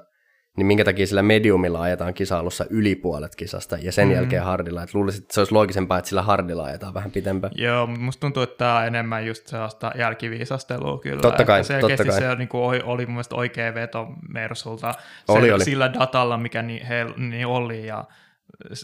[0.57, 4.13] niin minkä takia sillä mediumilla ajetaan kisa-alussa yli puolet kisasta ja sen mm.
[4.13, 4.83] jälkeen hardilla.
[4.83, 7.53] Että luulisin, että se olisi loogisempaa, että sillä hardilla ajetaan vähän pitempään.
[7.55, 11.21] Joo, mutta musta tuntuu, että tämä on enemmän just sellaista jälkiviisastelua kyllä.
[11.21, 12.19] Totta kai, että totta kai.
[12.19, 14.93] se niin kuin oli, oli mun mielestä oikea veto Mersulta.
[15.27, 15.65] Oli, oli.
[15.65, 18.05] Sillä datalla, mikä niin, he, niin oli ja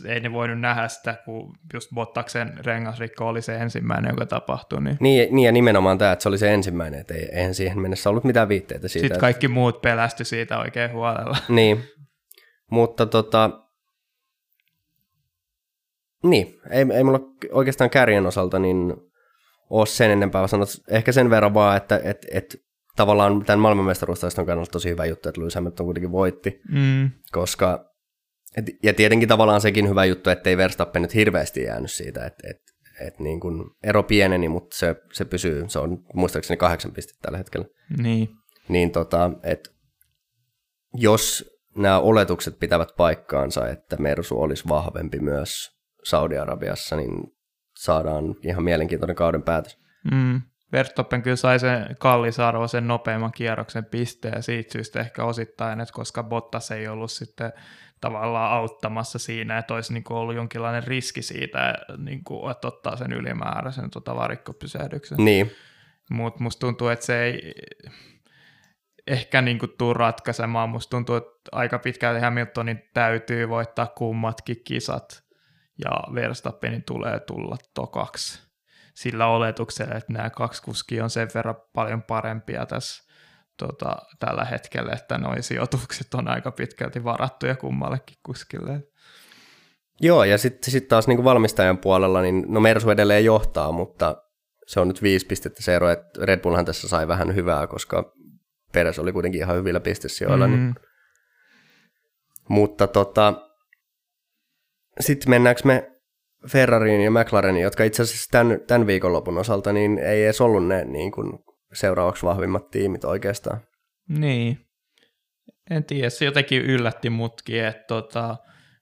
[0.06, 4.82] ei ne voinut nähdä sitä, kun just Bottaksen rengasrikko oli se ensimmäinen, joka tapahtui.
[4.82, 7.80] Niin, niin, niin ja nimenomaan tämä, että se oli se ensimmäinen, että ei, eihän siihen
[7.80, 9.04] mennessä ollut mitään viitteitä siitä.
[9.04, 9.54] Sitten kaikki että...
[9.54, 11.38] muut pelästy siitä oikein huolella.
[11.50, 11.84] Niin,
[12.72, 13.50] mutta tota,
[16.24, 17.19] niin, ei, ei mulla
[17.52, 18.95] oikeastaan kärjen osalta niin
[19.69, 22.56] ole sen enempää sanot, ehkä sen verran vaan, että et, et,
[22.95, 27.12] tavallaan tämän maailmanmestaruustaiston kannalta tosi hyvä juttu, että Lewis Hamilton kuitenkin voitti, mm.
[27.32, 27.88] koska
[28.57, 32.47] et, ja tietenkin tavallaan sekin hyvä juttu, että ei Verstappen nyt hirveästi jäänyt siitä, että
[32.49, 32.62] et,
[33.07, 37.38] et niin kun ero pieneni, mutta se, se pysyy, se on muistaakseni kahdeksan pistettä tällä
[37.38, 37.67] hetkellä.
[37.97, 38.29] Niin.
[38.69, 39.69] Niin tota, että
[40.93, 45.69] jos nämä oletukset pitävät paikkaansa, että Mersu olisi vahvempi myös
[46.03, 47.12] Saudi-Arabiassa, niin
[47.75, 49.77] saadaan ihan mielenkiintoinen kauden päätös.
[50.12, 50.41] Mm.
[50.71, 56.23] Verstappen kyllä sai sen kallisarvoisen nopeamman kierroksen pisteen ja siitä syystä ehkä osittain, että koska
[56.23, 57.53] Bottas ei ollut sitten
[58.01, 62.97] tavallaan auttamassa siinä, että olisi niin kuin ollut jonkinlainen riski siitä, niin kuin, että ottaa
[62.97, 65.17] sen ylimääräisen tota varikkopysähdyksen.
[65.17, 65.51] Niin.
[66.12, 67.53] Mutta musta tuntuu, että se ei
[69.07, 70.69] ehkä niin kuin tule ratkaisemaan.
[70.69, 75.23] Musta tuntuu, että aika pitkälti Hamiltonin täytyy voittaa kummatkin kisat
[75.77, 78.49] ja Verstappenin tulee tulla tokaksi
[78.93, 83.09] sillä oletuksella, että nämä kaksi kuskia on sen verran paljon parempia tässä
[83.60, 88.84] tota, tällä hetkellä, että noin sijoitukset on aika pitkälti varattuja kummallekin kuskille.
[90.02, 94.24] Joo, ja sitten sit taas niin valmistajan puolella, niin no Mersu edelleen johtaa, mutta
[94.67, 98.13] se on nyt viisi pistettä se ero, että Red Bullhan tässä sai vähän hyvää, koska
[98.72, 100.48] Peres oli kuitenkin ihan hyvillä pistesijoilla.
[100.48, 100.65] Niin- mm.
[100.65, 100.76] Niin.
[102.50, 103.34] Mutta tota,
[105.00, 105.91] sitten mennäänkö me
[106.48, 110.86] Ferrariin ja McLareniin, jotka itse asiassa tämän, tämän viikonlopun osalta niin ei edes ollut ne
[110.86, 111.39] niin kuin
[111.73, 113.62] seuraavaksi vahvimmat tiimit oikeastaan.
[114.10, 114.65] Niin.
[115.69, 118.38] En tiedä, se jotenkin yllätti mutkin, että tota,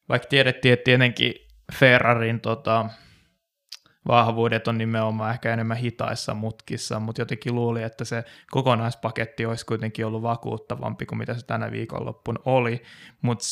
[0.10, 1.34] vaikka tiedettiin, että tietenkin
[1.80, 2.89] Ferrarin tota,
[4.08, 10.06] vahvuudet on nimenomaan ehkä enemmän hitaissa mutkissa, mutta jotenkin luuli, että se kokonaispaketti olisi kuitenkin
[10.06, 12.82] ollut vakuuttavampi kuin mitä se tänä viikonloppuna oli,
[13.22, 13.46] mutta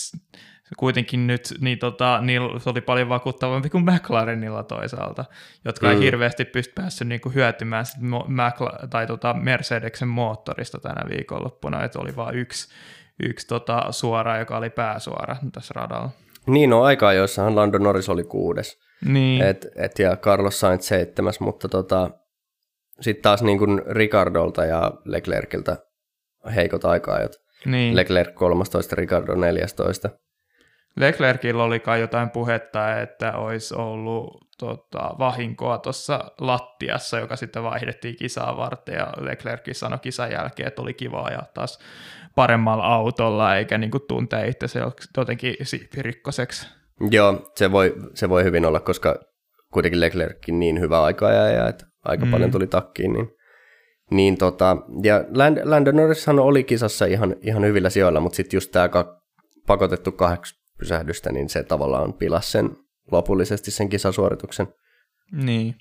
[0.77, 5.25] kuitenkin nyt niin tota, niillä se oli paljon vakuuttavampi kuin McLarenilla toisaalta,
[5.65, 5.93] jotka mm.
[5.93, 7.97] ei hirveästi pysty päässyt niinku hyötymään sit
[8.89, 12.67] tai tota Mercedeksen moottorista tänä viikonloppuna, että oli vain yksi,
[13.23, 16.09] yksi tota suora, joka oli pääsuora tässä radalla.
[16.47, 18.84] Niin, no aikaa joissahan Lando Norris oli kuudes.
[19.05, 19.41] Niin.
[19.41, 22.09] Et, et, ja Carlos Sainz seitsemäs, mutta tota,
[23.01, 25.77] sitten taas niin kuin Ricardolta ja Leclerciltä
[26.55, 27.31] heikot aikaajat.
[27.65, 27.95] Niin.
[27.95, 30.09] Leclerc 13, Ricardo 14.
[30.95, 38.15] Leclercillä oli kai jotain puhetta, että olisi ollut tota, vahinkoa tuossa lattiassa, joka sitten vaihdettiin
[38.15, 41.79] kisaa varten, ja Leclerc sanoi kisan jälkeen, että oli kiva ajaa taas
[42.35, 44.79] paremmalla autolla, eikä niin kuin tuntee itse se
[45.17, 46.67] jotenkin siipirikkoseksi.
[47.11, 49.15] Joo, se voi, se voi hyvin olla, koska
[49.73, 52.31] kuitenkin Leclerckin niin hyvä aika ja että aika mm.
[52.31, 53.29] paljon tuli takkiin, niin,
[54.11, 58.71] niin tota, ja Land, Lando Norrishan oli kisassa ihan, ihan hyvillä sijoilla, mutta sitten just
[58.71, 58.89] tämä
[59.67, 62.69] pakotettu kahdeksi pysähdystä, niin se tavallaan pilas sen
[63.11, 64.67] lopullisesti sen kisasuorituksen.
[65.31, 65.75] Niin.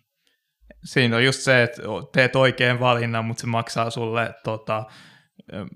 [0.85, 4.85] Siinä on just se, että teet oikein valinnan, mutta se maksaa sulle tota,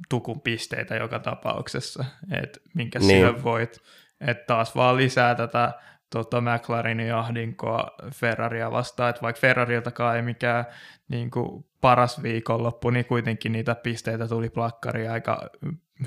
[0.08, 2.04] tukun pisteitä joka tapauksessa,
[2.42, 3.08] että minkä niin.
[3.08, 3.78] siihen voit.
[4.20, 5.72] Että taas vaan lisää tätä
[6.10, 10.64] tota McLarenin ahdinkoa Ferraria vastaan, että vaikka Ferrariltakaan ei mikään
[11.08, 15.48] niin kuin paras viikonloppu, niin kuitenkin niitä pisteitä tuli plakkari aika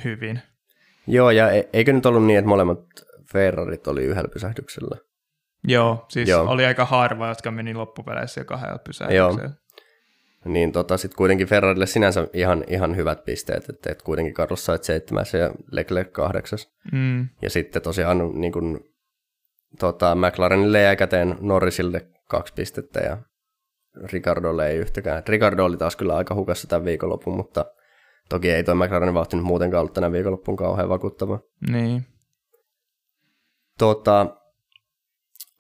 [0.03, 0.41] hyvin.
[1.07, 2.79] Joo, ja e- eikö nyt ollut niin, että molemmat
[3.31, 4.97] Ferrarit oli yhdellä pysähdyksellä?
[5.67, 6.49] Joo, siis Joo.
[6.49, 9.43] oli aika harva, jotka meni loppupeleissä jo kahdella pysähdyksellä.
[9.43, 9.60] Joo.
[10.45, 14.83] Niin tota, sitten kuitenkin Ferrarille sinänsä ihan, ihan hyvät pisteet, että et kuitenkin Carlos sait
[14.83, 16.73] seitsemäs ja Leclerc kahdeksas.
[16.91, 17.27] Mm.
[17.41, 18.79] Ja sitten tosiaan niin kun,
[19.79, 23.17] tota, McLarenille jäi käteen Norrisille kaksi pistettä ja
[24.03, 25.23] Ricardolle ei yhtäkään.
[25.27, 27.65] Ricardo oli taas kyllä aika hukassa tämän viikonlopun, mutta
[28.29, 31.39] toki ei tuo McLarenin vauhti nyt muutenkaan ollut tänä viikonloppuun kauhean vakuuttava.
[31.71, 32.05] Niin.
[33.77, 34.37] Tota,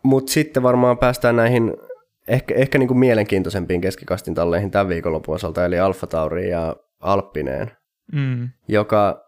[0.03, 1.73] Mutta sitten varmaan päästään näihin
[2.27, 7.71] ehkä, ehkä niin kuin mielenkiintoisempiin keskikastin talleihin tämän viikonlopun osalta, eli Alfa Tauri ja Alppineen,
[8.13, 8.49] mm.
[8.67, 9.21] joka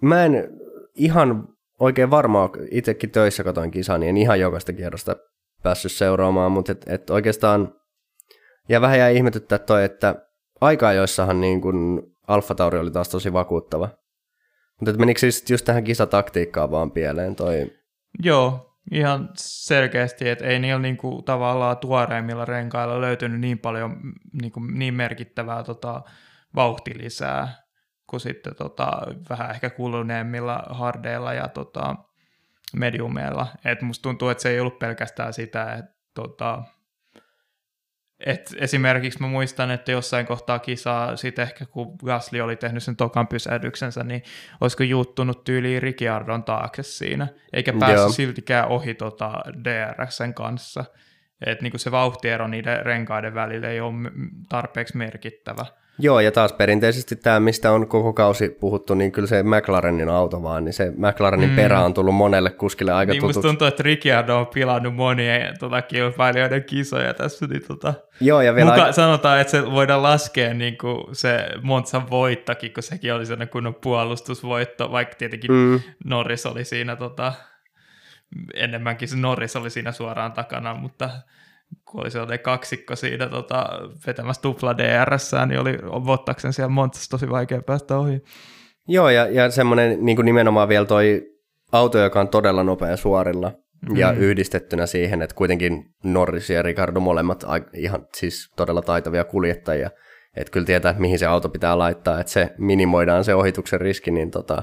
[0.00, 0.48] mä en
[0.94, 1.48] ihan
[1.80, 5.16] oikein varmaan, itsekin töissä katoin kisaa, niin en ihan jokaista kierrosta
[5.62, 7.74] päässyt seuraamaan, mutta et, et oikeastaan,
[8.68, 10.14] ja vähän jäi ihmetyttää toi, että
[10.60, 13.88] aikaa joissahan niin kuin Alfa Tauri oli taas tosi vakuuttava.
[14.80, 17.70] Mutta menikö siis just tähän kisataktiikkaan vaan pieleen toi?
[18.22, 23.96] Joo, ihan selkeästi, että ei niillä niinku tavallaan tuoreimmilla renkailla löytynyt niin paljon
[24.42, 26.02] niinku, niin merkittävää tota,
[26.54, 27.64] vauhtilisää
[28.06, 28.90] kuin sitten tota,
[29.30, 31.96] vähän ehkä kuluneemmilla hardeilla ja tota,
[32.76, 33.46] mediumeilla.
[33.64, 36.62] Et musta tuntuu, että se ei ollut pelkästään sitä, että tota,
[38.20, 42.96] et esimerkiksi mä muistan, että jossain kohtaa kisaa, sit ehkä kun Gasly oli tehnyt sen
[42.96, 44.22] tokan pysähdyksensä, niin
[44.60, 48.08] olisiko juuttunut tyyliin Ricciardon taakse siinä, eikä päässyt Joo.
[48.08, 49.32] siltikään ohi tota
[49.64, 50.84] DRSn kanssa.
[51.46, 53.94] Että niinku se vauhtiero niiden renkaiden välillä ei ole
[54.48, 55.66] tarpeeksi merkittävä.
[55.98, 60.42] Joo, ja taas perinteisesti tämä, mistä on koko kausi puhuttu, niin kyllä se McLarenin auto
[60.42, 61.56] vaan, niin se McLarenin mm.
[61.56, 63.40] perä on tullut monelle kuskille aika niin tutuksi.
[63.40, 67.46] tuntuu, että Ricciardo on pilannut monien tota, kilpailijoiden kisoja tässä.
[67.46, 68.92] Niin, tota, Joo, ja vielä muka, aika...
[68.92, 73.74] sanotaan, että se voidaan laskea niin kuin se Monzan voittakin, kun sekin oli sellainen kunnon
[73.74, 75.80] puolustusvoitto, vaikka tietenkin mm.
[76.04, 77.32] Norris oli siinä tota,
[78.54, 81.10] enemmänkin se Norris oli siinä suoraan takana, mutta
[81.84, 83.66] kun oli sellainen kaksikko siinä tota,
[84.06, 88.22] vetämässä tupla DRS, niin oli Bottaksen siellä Montsassa tosi vaikea päästä ohi.
[88.88, 91.22] Joo, ja, ja semmoinen niin kuin nimenomaan vielä toi
[91.72, 93.52] auto, joka on todella nopea suorilla,
[93.88, 93.96] mm.
[93.96, 99.90] ja yhdistettynä siihen, että kuitenkin Norris ja Ricardo molemmat ihan siis todella taitavia kuljettajia,
[100.36, 104.10] että kyllä tietää, että mihin se auto pitää laittaa, että se minimoidaan se ohituksen riski,
[104.10, 104.62] niin tota,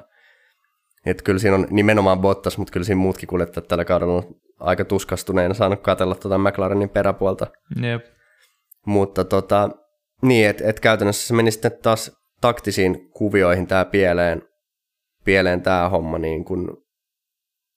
[1.05, 4.85] että kyllä siinä on nimenomaan Bottas, mutta kyllä siinä muutkin kuljettajat tällä kaudella on aika
[4.85, 7.47] tuskastuneena saanut katella tuota McLarenin peräpuolta.
[7.83, 8.05] Yep.
[8.85, 9.69] Mutta tota,
[10.21, 14.41] niin, että et käytännössä se meni sitten taas taktisiin kuvioihin tämä pieleen,
[15.25, 16.67] pieleen tämä homma niin kuin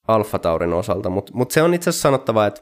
[0.07, 2.61] Alfa Taurin osalta, mutta mut se on itse asiassa sanottava, että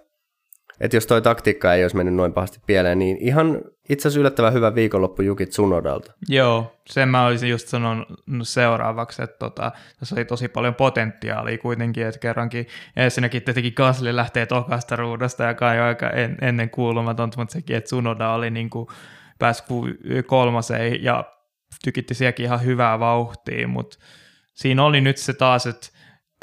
[0.79, 4.54] että jos toi taktiikka ei olisi mennyt noin pahasti pieleen, niin ihan itse asiassa yllättävän
[4.54, 6.13] hyvä viikonloppu Jukit Tsunodalta.
[6.30, 8.08] Joo, sen mä olisin just sanonut
[8.43, 14.46] seuraavaksi, että tota, tässä oli tosi paljon potentiaalia kuitenkin, että kerrankin ensinnäkin tietenkin Gasly lähtee
[14.46, 18.88] tokasta ruudosta, joka on aika en, ennen kuulumatonta, mutta sekin, että Tsunoda oli niin kuin,
[20.26, 21.24] kolmaseen ja
[21.84, 23.98] tykitti sielläkin ihan hyvää vauhtia, mutta
[24.54, 25.88] siinä oli nyt se taas, että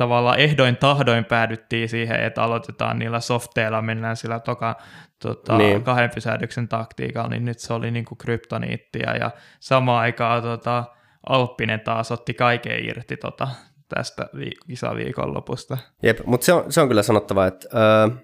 [0.01, 4.77] tavallaan ehdoin tahdoin päädyttiin siihen, että aloitetaan niillä softeilla, mennään sillä toka,
[5.23, 5.83] tota, niin.
[5.83, 10.85] kahden pysähdyksen taktiikalla, niin nyt se oli niin kuin kryptoniittia ja samaan aikaan tota,
[11.29, 13.49] Alppinen taas otti kaiken irti tota,
[13.89, 15.79] tästä vi- kisaviikonlopusta.
[16.03, 18.17] Jep, mutta se on, se on kyllä sanottava, että öö,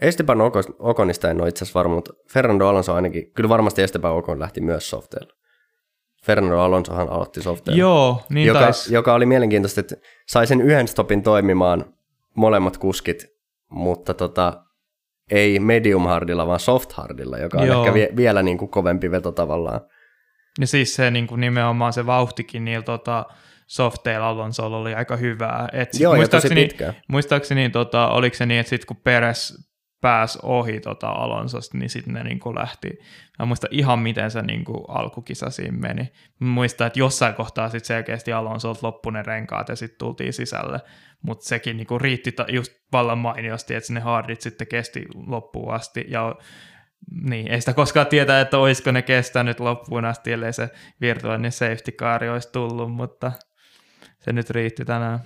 [0.00, 0.38] Esteban
[0.78, 4.60] Okonista en ole itse asiassa varma, mutta Fernando Alonso ainakin, kyllä varmasti Esteban Okon lähti
[4.60, 5.32] myös softeilla.
[6.24, 7.80] Fernando Alonsohan aloitti softeilla.
[7.80, 8.90] Joo, niin joka, tais.
[8.90, 9.96] joka oli mielenkiintoista, että
[10.28, 11.84] sai sen yhden stopin toimimaan
[12.36, 13.26] molemmat kuskit,
[13.70, 14.64] mutta tota,
[15.30, 17.82] ei medium hardilla, vaan soft hardilla, joka on Joo.
[17.82, 19.80] ehkä vie, vielä niin kuin kovempi veto tavallaan.
[20.60, 23.26] Ja siis se niin kuin nimenomaan se vauhtikin niillä tota,
[23.66, 25.68] softeilla Alonsolla oli aika hyvää.
[25.72, 26.94] Et Joo, ja tosi pitkä.
[27.08, 29.73] Muistaakseni tota, oliko se niin, että sitten kun Peres
[30.04, 32.90] pääsi ohi tota Alonsosta, niin sitten ne niin kuin lähti.
[33.38, 36.12] Mä muista ihan miten se niin kuin alkukisa siinä meni.
[36.40, 40.80] Mä muistan, että jossain kohtaa sitten selkeästi Alonsolta loppui ne renkaat ja sitten tultiin sisälle.
[41.22, 45.74] Mutta sekin niin kuin riitti ta- just vallan mainiosti, että ne hardit sitten kesti loppuun
[45.74, 46.04] asti.
[46.08, 46.34] Ja
[47.10, 50.68] niin, ei sitä koskaan tietää, että olisiko ne kestänyt loppuun asti, ellei se
[51.00, 53.32] virtuaalinen safety car olisi tullut, mutta
[54.20, 55.18] se nyt riitti tänään.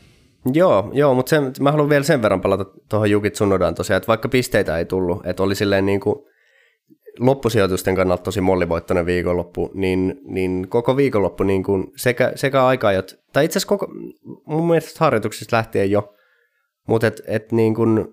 [0.53, 4.09] Joo, joo mutta sen, mä haluan vielä sen verran palata tuohon Jukit Sunnodaan tosiaan, että
[4.09, 6.17] vaikka pisteitä ei tullut, että oli silleen niin kuin
[7.19, 12.89] loppusijoitusten kannalta tosi mollivoittoinen viikonloppu, niin, niin koko viikonloppu niin kuin sekä, sekä aika,
[13.33, 13.89] tai itse asiassa koko,
[14.47, 16.15] mun mielestä harjoituksista lähtien jo,
[16.89, 18.07] mutta et, et niin kuin,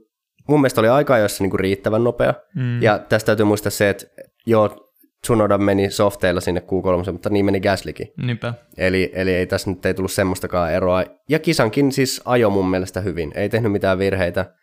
[0.48, 2.82] mun mielestä oli aika jossa niin kuin riittävän nopea, mm.
[2.82, 4.06] ja tästä täytyy muistaa se, että
[4.46, 4.85] joo,
[5.26, 8.08] Tsunoda meni softeilla sinne Q3, mutta niin meni Gaslykin.
[8.18, 8.54] Niinpä.
[8.78, 11.04] Eli, eli ei tässä nyt ei tullut semmoistakaan eroa.
[11.30, 13.32] Ja kisankin siis ajo mun mielestä hyvin.
[13.36, 14.56] Ei tehnyt mitään virheitä.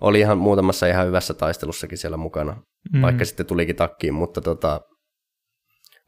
[0.00, 3.02] Oli ihan muutamassa ihan hyvässä taistelussakin siellä mukana, mm.
[3.02, 4.80] vaikka sitten tulikin takkiin, mutta tota,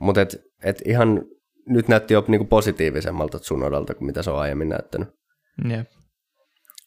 [0.00, 1.22] mutta et, et ihan
[1.66, 5.08] nyt näytti jo niinku positiivisemmalta Tsunodalta kuin mitä se on aiemmin näyttänyt.
[5.70, 5.86] Yep.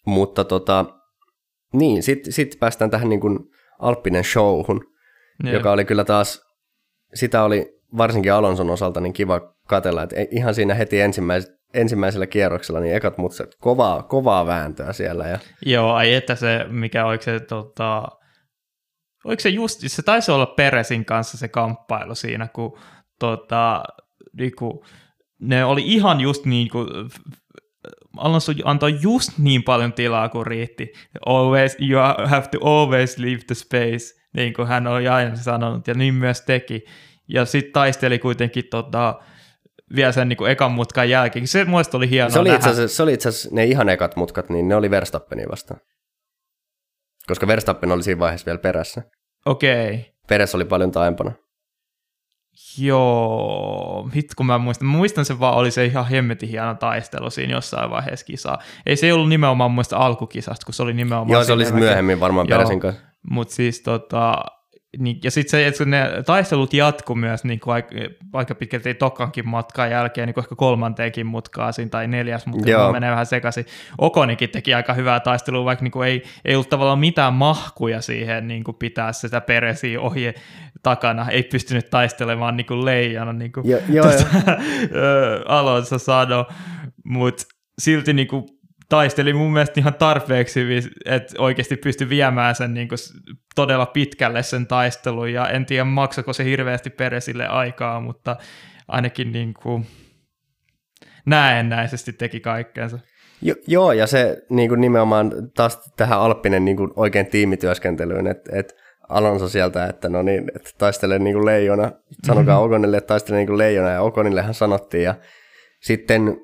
[0.06, 0.86] Mutta tota,
[1.74, 3.40] niin, sitten sit päästään tähän niinku
[3.80, 4.82] Alppinen showhun,
[5.46, 5.54] yep.
[5.54, 6.51] joka oli kyllä taas
[7.14, 12.80] sitä oli varsinkin Alonson osalta niin kiva katella, että ihan siinä heti ensimmäis, ensimmäisellä kierroksella
[12.80, 15.28] niin ekat mutset, kovaa, kovaa vääntöä siellä.
[15.28, 15.40] Ja...
[15.66, 18.04] Joo, ai että se, mikä oliko se, tota,
[19.26, 22.78] oliko se just, se taisi olla Peresin kanssa se kamppailu siinä, kun
[23.20, 23.84] tota,
[24.38, 24.86] niinku,
[25.42, 26.88] ne oli ihan just niin kuin,
[28.18, 30.94] Alonso antoi just niin paljon tilaa kuin riitti.
[31.26, 35.94] Always, you have to always leave the space niin kuin hän oli aina sanonut, ja
[35.94, 36.86] niin myös teki.
[37.28, 39.20] Ja sitten taisteli kuitenkin tota,
[39.96, 41.48] vielä sen niin kuin ekan mutkan jälkeen.
[41.48, 44.16] Se muista oli hienoa se oli, itse asiassa, se oli itse asiassa ne ihan ekat
[44.16, 45.80] mutkat, niin ne oli Verstappenia vastaan.
[47.28, 49.02] Koska Verstappen oli siinä vaiheessa vielä perässä.
[49.46, 49.94] Okei.
[49.94, 50.04] Okay.
[50.28, 51.32] Perässä oli paljon taempana.
[52.78, 54.88] Joo, hit kun mä muistan.
[54.88, 58.58] Mä muistan sen vaan, oli se ihan hemmetin hieno taistelu siinä jossain vaiheessa kisaa.
[58.86, 61.30] Ei se ollut nimenomaan muista alkukisasta, kun se oli nimenomaan...
[61.30, 63.02] Joo, se oli myöhemmin varmaan Peräsin kanssa.
[63.30, 64.44] Mutta siis tota,
[64.98, 67.90] niin, ja sitten se, että ne taistelut jatku myös niin kuin aika,
[68.34, 73.26] aika pitkälti tokankin matkan jälkeen, niin kuin ehkä kolmanteenkin mutkaasiin tai neljäs, mutta menee vähän
[73.26, 73.66] sekaisin.
[73.98, 78.48] Okonikin teki aika hyvää taistelua, vaikka niin kuin ei, ei ollut tavallaan mitään mahkuja siihen
[78.48, 80.34] niin kuin pitää sitä peresiä ohi
[80.84, 81.30] takana.
[81.30, 84.26] Ei pystynyt taistelemaan niin kuin leijana, niin kuin jo, jo, tuota,
[85.58, 86.46] Alonso sanoi,
[87.06, 87.44] mutta
[87.80, 88.44] silti niin kuin
[88.92, 90.66] taisteli mun mielestä ihan tarpeeksi,
[91.06, 92.98] että oikeasti pystyi viemään sen niin kuin
[93.56, 98.36] todella pitkälle sen taistelun, ja en tiedä maksako se hirveästi Peresille aikaa, mutta
[98.88, 99.88] ainakin niin kuin
[101.26, 103.00] näennäisesti teki kaikkeensa.
[103.42, 108.52] Jo, joo, ja se niin kuin nimenomaan taas tähän Alppinen niin kuin oikein tiimityöskentelyyn, että
[108.54, 108.76] et
[109.10, 111.92] Alonso sieltä, että no niin, että taistelee niin kuin leijona,
[112.28, 112.66] sanokaa mm-hmm.
[112.66, 115.16] Okonille, että taistelee niin kuin leijona, ja Okonillehan sanottiin, ja
[115.82, 116.38] sitten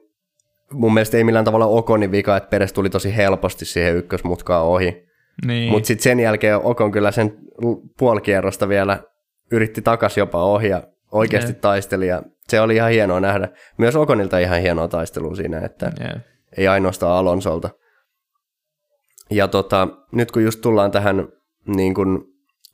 [0.74, 5.08] mun mielestä ei millään tavalla Okonin vika, että Peres tuli tosi helposti siihen ykkösmutkaan ohi.
[5.46, 5.72] Niin.
[5.72, 7.38] Mutta sitten sen jälkeen Okon kyllä sen
[7.98, 9.04] puolikierrosta vielä
[9.52, 11.62] yritti takas jopa ohi ja oikeasti yeah.
[11.62, 13.50] taisteli ja se oli ihan hienoa nähdä.
[13.78, 16.22] Myös Okonilta ihan hienoa taistelua siinä, että yeah.
[16.58, 17.70] ei ainoastaan Alonsolta.
[19.30, 21.28] Ja tota, nyt kun just tullaan tähän
[21.66, 22.24] niin kuin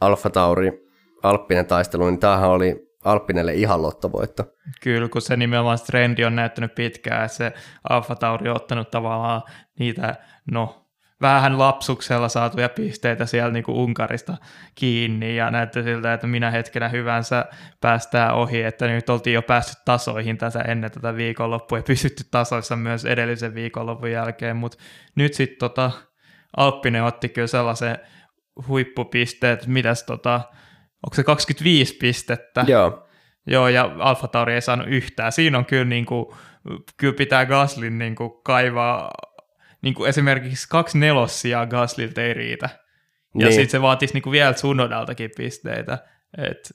[0.02, 0.84] Alfa Tauri
[1.24, 4.44] Alppinen taisteluun, niin tämähän oli Alppinelle ihan lottovoitto.
[4.82, 7.54] Kyllä, kun se nimenomaan trendi on näyttänyt pitkään, että se
[7.90, 9.42] Alfa Tauri on ottanut tavallaan
[9.80, 10.16] niitä,
[10.52, 10.84] no
[11.24, 14.38] vähän lapsuksella saatuja pisteitä siellä niin kuin Unkarista
[14.76, 17.46] kiinni ja näytti siltä, että minä hetkenä hyvänsä
[17.82, 22.76] päästään ohi, että nyt oltiin jo päässyt tasoihin tässä ennen tätä viikonloppua ja pysytty tasoissa
[22.76, 24.78] myös edellisen viikonlopun jälkeen, mutta
[25.16, 25.92] nyt sitten tota,
[26.58, 27.98] Alppinen otti kyllä sellaisen
[28.68, 30.42] huippupisteet, mitäs tota,
[31.04, 32.66] onko se 25 pistettä?
[32.68, 33.08] Joo.
[33.48, 35.32] Joo, ja Alfa Tauri ei saanut yhtään.
[35.32, 36.26] Siinä on kyllä, niin kuin,
[36.98, 39.12] kyllä pitää Gaslin niin kuin, kaivaa
[39.82, 42.70] niin kuin esimerkiksi kaksi nelossia Gaslilta ei riitä.
[43.40, 43.54] Ja Niin.
[43.54, 45.98] sitten se vaatisi niin kuin vielä Tsunodaltakin pisteitä.
[46.38, 46.72] Et,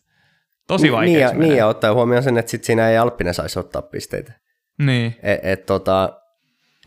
[0.67, 1.13] tosi vaikea.
[1.13, 4.33] Niin ja, niin ja ottaa huomioon sen, että sit siinä ei Alppinen saisi ottaa pisteitä.
[4.79, 5.17] niin.
[5.23, 6.21] Et, et, tota,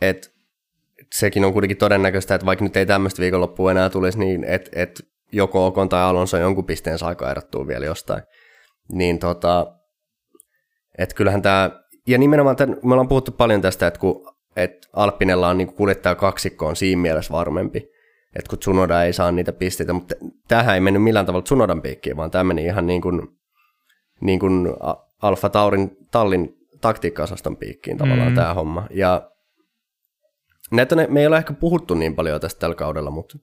[0.00, 0.32] et,
[1.14, 5.11] sekin on kuitenkin todennäköistä, että vaikka nyt ei tämmöistä viikonloppua enää tulisi, niin että et
[5.32, 8.22] joko Okon tai Alonso jonkun pisteen saa kairattua vielä jostain.
[8.92, 9.66] Niin tota,
[10.98, 11.70] että kyllähän tämä,
[12.06, 16.14] ja nimenomaan tämän, me ollaan puhuttu paljon tästä, että kun et Alppinella on niin kuljettaja
[16.14, 17.78] kaksikko on siinä mielessä varmempi,
[18.36, 20.14] että kun Tsunoda ei saa niitä pisteitä, mutta
[20.48, 23.28] tähän ei mennyt millään tavalla Tsunodan piikkiin, vaan tämä meni ihan niin kuin,
[24.20, 24.68] niin kuin
[25.22, 28.34] Alfa Taurin tallin taktiikka-osaston piikkiin tavallaan Mm.
[28.34, 28.86] tämä homma.
[28.90, 29.30] Ja
[30.70, 33.38] näitä me ei ole ehkä puhuttu niin paljon tästä tällä kaudella, mutta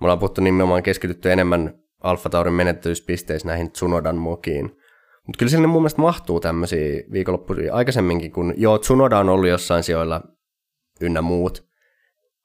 [0.00, 4.64] me ollaan puhuttu nimenomaan keskitytty enemmän Alfa Taurin menettelyspisteissä näihin Tsunodan mokiin.
[5.26, 9.82] Mutta kyllä sinne mun mielestä mahtuu tämmöisiä viikonloppuja aikaisemminkin, kun joo, Tsunoda on ollut jossain
[9.82, 10.20] sijoilla
[11.00, 11.64] ynnä muut,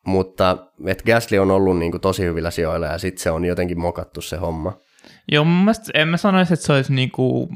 [0.06, 4.22] mutta et Gasly on ollut niinku tosi hyvillä sijoilla ja sitten se on jotenkin mokattu
[4.22, 4.78] se homma.
[5.32, 7.50] Joo, mun mielestä en mä sanoisi, että se olisi niinku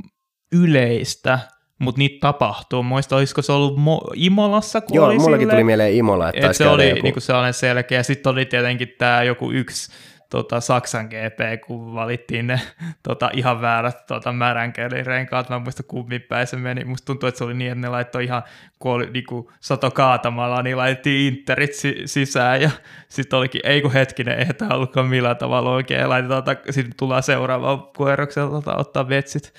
[0.51, 1.39] yleistä,
[1.83, 2.83] mutta niitä tapahtuu.
[2.83, 6.41] Muista, olisiko se ollut Mo- Imolassa, kun Joo, oli mullakin silleen, tuli mieleen Imola, että
[6.41, 8.03] taisi se oli joku- niinku sellainen selkeä.
[8.03, 9.91] Sitten oli tietenkin tämä joku yksi
[10.29, 12.61] tota, Saksan GP, kun valittiin ne
[13.07, 15.49] tota, ihan väärät tota, märänkälirenkaat.
[15.49, 16.83] Mä en muista kummin päin se meni.
[16.85, 18.43] Musta tuntuu, että se oli niin, että ne laittoi ihan,
[18.79, 22.69] kun oli niinku, sato kaatamalla, niin laitettiin interit si- sisään ja
[23.09, 26.09] sitten olikin, ei kun hetkinen, ei tämä ollutkaan millään tavalla oikein.
[26.09, 29.53] Laitetaan, ta- sitten tullaan seuraavaan kierroksella tota, ottaa vetsit.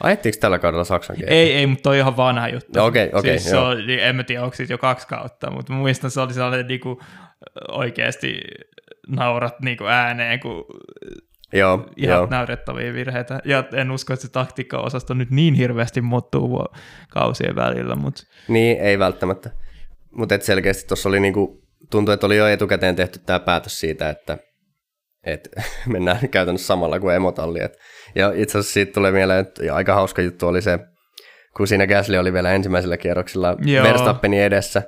[0.00, 1.34] Ajettiinko tällä kaudella Saksan kieltä?
[1.34, 2.72] Ei, ei, mutta toi on ihan vanha juttu.
[2.76, 3.66] No okei, okei, siis se joo.
[3.66, 6.66] on, niin en mä tiedä, onko siitä jo kaksi kautta, mutta muistan, se oli sellainen
[6.66, 7.00] niinku,
[7.68, 8.40] oikeasti
[9.08, 10.64] naurat niinku ääneen, kun
[11.52, 12.26] Joo, ihan joo.
[12.30, 13.40] naurettavia virheitä.
[13.44, 16.64] Ja en usko, että se taktiikka-osasto nyt niin hirveästi muuttuu
[17.10, 19.50] kausien välillä, mutta Niin, ei välttämättä.
[20.10, 24.10] Mutta et selkeästi tuossa oli niinku, tuntui, että oli jo etukäteen tehty tämä päätös siitä,
[24.10, 24.38] että
[25.24, 25.48] et
[25.92, 27.60] mennään käytännössä samalla kuin emotalli.
[27.62, 27.78] Et,
[28.14, 30.78] ja itse asiassa siitä tulee mieleen, että aika hauska juttu oli se,
[31.56, 33.84] kun siinä Gasly oli vielä ensimmäisellä kierroksella Joo.
[33.84, 34.82] Verstappenin edessä,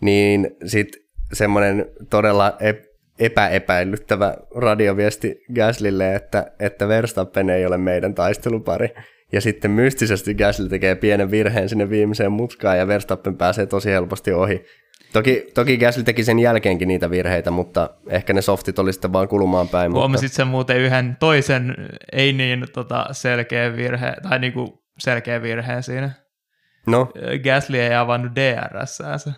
[0.00, 1.02] niin sitten
[1.32, 8.88] semmoinen todella ep- epäepäilyttävä radioviesti Gaslylle, että, että Verstappen ei ole meidän taistelupari.
[9.32, 14.32] Ja sitten mystisesti Gasly tekee pienen virheen sinne viimeiseen mutkaan ja Verstappen pääsee tosi helposti
[14.32, 14.64] ohi.
[15.12, 19.28] Toki, toki Gasly teki sen jälkeenkin niitä virheitä, mutta ehkä ne softit oli sitten vaan
[19.28, 19.90] kulumaan päin.
[19.90, 21.76] Mutta, huomasit sen muuten yhden toisen
[22.12, 26.10] ei niin tota, selkeä virhe, tai niinku selkeä virheen siinä.
[26.86, 27.12] no,
[27.44, 29.32] Gasly ei avannut DRS-äänsä,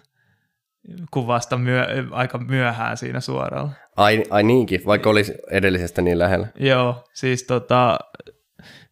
[1.10, 3.70] kun vasta myö, aika myöhään siinä suoralla.
[3.96, 6.46] ai, ai niinkin, vaikka olisi edellisestä niin lähellä.
[6.58, 7.98] Joo, siis, tota,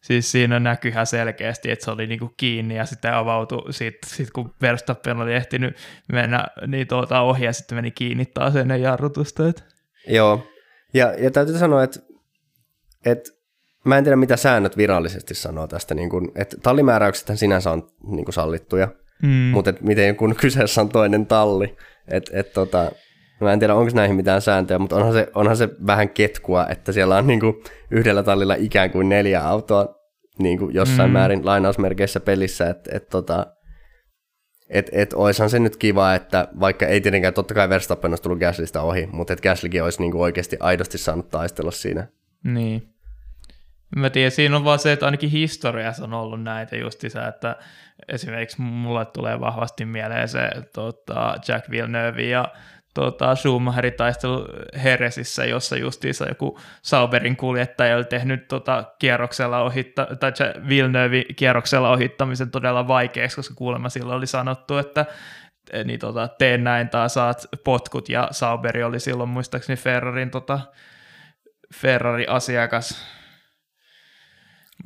[0.03, 4.31] siis siinä näkyy ihan selkeästi, että se oli niinku kiinni ja sitten avautui, sit, sit
[4.31, 5.77] kun Verstappen oli ehtinyt
[6.11, 9.47] mennä niin tuota ohi ja sitten meni kiinni taas ennen jarrutusta.
[9.47, 9.63] Et.
[10.07, 10.47] Joo,
[10.93, 11.99] ja, ja täytyy sanoa, että,
[13.05, 13.31] että
[13.85, 18.33] mä en tiedä mitä säännöt virallisesti sanoo tästä, niin kun, että tallimääräyksethän sinänsä on niin
[18.33, 18.87] sallittuja,
[19.23, 19.29] Mm.
[19.29, 21.77] mutta että miten kun kyseessä on toinen talli,
[22.07, 22.91] että et, tota,
[23.41, 26.91] mä en tiedä onko näihin mitään sääntöjä, mutta onhan se, onhan se vähän ketkua, että
[26.91, 29.95] siellä on niin kuin yhdellä tallilla ikään kuin neljä autoa
[30.39, 31.13] niin kuin jossain Mm.
[31.13, 33.47] määrin lainausmerkeissä pelissä, että et, tota,
[34.69, 38.39] et, et oishan se nyt kiva, että vaikka ei tietenkään totta kai Verstappen olisi tullut
[38.39, 42.07] Gaslystä ohi, mutta että Gaslykin olisi niinku oikeasti aidosti saanut taistella siinä.
[42.43, 42.89] Niin.
[43.95, 47.55] Mä tiedän, siinä on vaan se, että ainakin historiassa on ollut näitä justiinsa, että
[48.07, 52.47] esimerkiksi mulle tulee vahvasti mieleen se tota, Jack Villeneuve ja
[52.93, 54.45] tota, Schumacherin taistelu
[54.83, 60.31] Heresissä, jossa justiinsa joku Sauberin kuljettaja oli tehnyt tota, kierroksella ohitta, tai
[60.67, 65.05] Villeneuve kierroksella ohittamisen todella vaikeaksi, koska kuulemma silloin oli sanottu, että
[65.83, 70.59] niin tota, tee näin tai saat potkut, ja Sauberi oli silloin muistaakseni Ferrarin tota,
[71.75, 73.05] Ferrari-asiakas.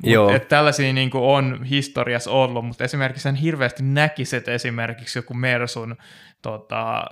[0.02, 0.30] Mut Joo.
[0.30, 5.96] Et tällaisia niin on historiassa ollut, mutta esimerkiksi sen hirveästi näkisi, että esimerkiksi joku Mersun
[6.42, 7.04] tota,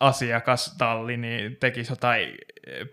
[0.00, 2.38] asiakastalli niin tekisi jotain,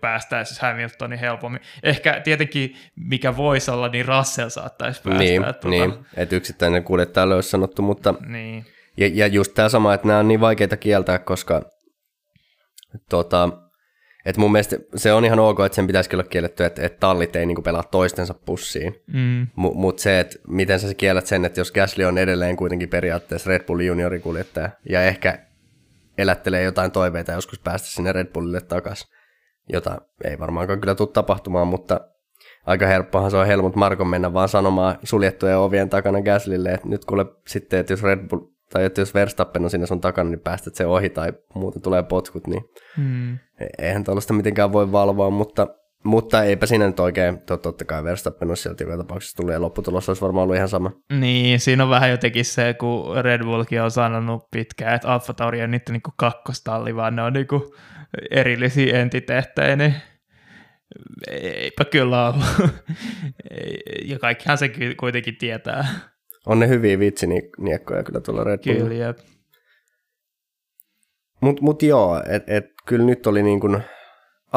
[0.00, 1.60] päästäisi Hamiltonin helpommin.
[1.82, 5.18] Ehkä tietenkin, mikä voisi olla, niin Russell saattaisi päästä.
[5.18, 8.66] niin, että, niin, että yksittäinen kuljettaja olisi sanottu, mutta niin.
[8.96, 11.62] ja, ja just tämä sama, että nämä on niin vaikeita kieltää, koska
[13.10, 13.48] tota,
[14.26, 17.36] että mun mielestä se on ihan ok, että sen pitäisi olla kielletty, että, että tallit
[17.36, 18.94] ei niinku pelaa toistensa pussiin.
[19.06, 23.50] Mm, Mutta se, että miten sä kiellät sen, että jos Gasly on edelleen kuitenkin periaatteessa
[23.50, 25.45] Red Bull juniorikuljettaja ja ehkä
[26.18, 29.08] elättelee jotain toiveita joskus päästä sinne Red Bullille takaisin,
[29.72, 32.00] jota ei varmaankaan kyllä tule tapahtumaan, mutta
[32.66, 37.04] aika helppohan se on Helmut Markon mennä vaan sanomaan suljettujen ovien takana Gaslylle, että nyt
[37.04, 38.40] kuule sitten, että jos Red Bull
[38.72, 42.02] tai että jos Verstappen on siinä sun takana, niin päästät se ohi tai muuten tulee
[42.02, 42.64] potkut, niin
[42.96, 43.34] Mm.
[43.60, 45.66] e- eihän tuollaista mitenkään voi valvoa, mutta,
[46.06, 49.60] mutta eipä siinä nyt oikein, tot- totta kai Verstappen olisi sieltä joka tapauksessa tullut ja
[49.60, 50.92] lopputulos olisi varmaan ollut ihan sama.
[51.20, 55.62] Niin, siinä on vähän jotenkin se, kun Red Bullkin on sanonut pitkään, että Alfa Tauri
[55.62, 57.74] on niitä niinku kakkostalli, vaan ne on niinku
[58.30, 59.94] erillisiä entiteettejä, niin
[61.30, 62.44] eipä kyllä ollut.
[64.10, 65.88] ja kaikkihan se kuitenkin tietää.
[66.46, 68.88] On ne hyviä vitsiniekkoja kyllä tuolla Red Bullilla.
[68.88, 69.18] Kyllä, jep.
[71.40, 73.82] Mutta mut joo, että et, kyllä nyt oli niin kuin,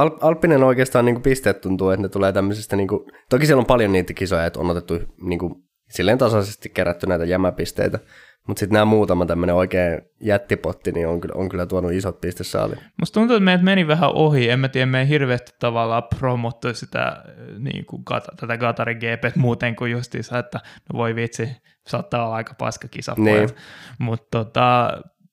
[0.02, 3.62] Al, Alppinen oikeastaan niin kuin pisteet tuntuu, että ne tulee tämmöisestä, niin kuin, toki siellä
[3.62, 5.54] on paljon niitä kisoja, että on otettu niin kuin,
[5.90, 8.00] silleen tasaisesti kerätty näitä jämäpisteitä,
[8.48, 12.80] mutta sitten nämä muutama tämmöinen oikein jättipotti, niin on kyllä, on kyllä tuonut isot pistesaalit.
[13.00, 14.50] Musta tuntuu, että meidät meni vähän ohi.
[14.50, 17.24] En mä tiedä, me ei hirveästi tavallaan promottu sitä
[17.60, 18.04] niin kuin
[18.40, 20.60] tätä Gatarin GP muuten kuin justiinsa, että
[20.94, 21.50] no voi vitsi,
[21.88, 23.16] saattaa olla aika paska kisa.
[23.18, 23.50] Niin.
[24.00, 24.92] Mutta tota,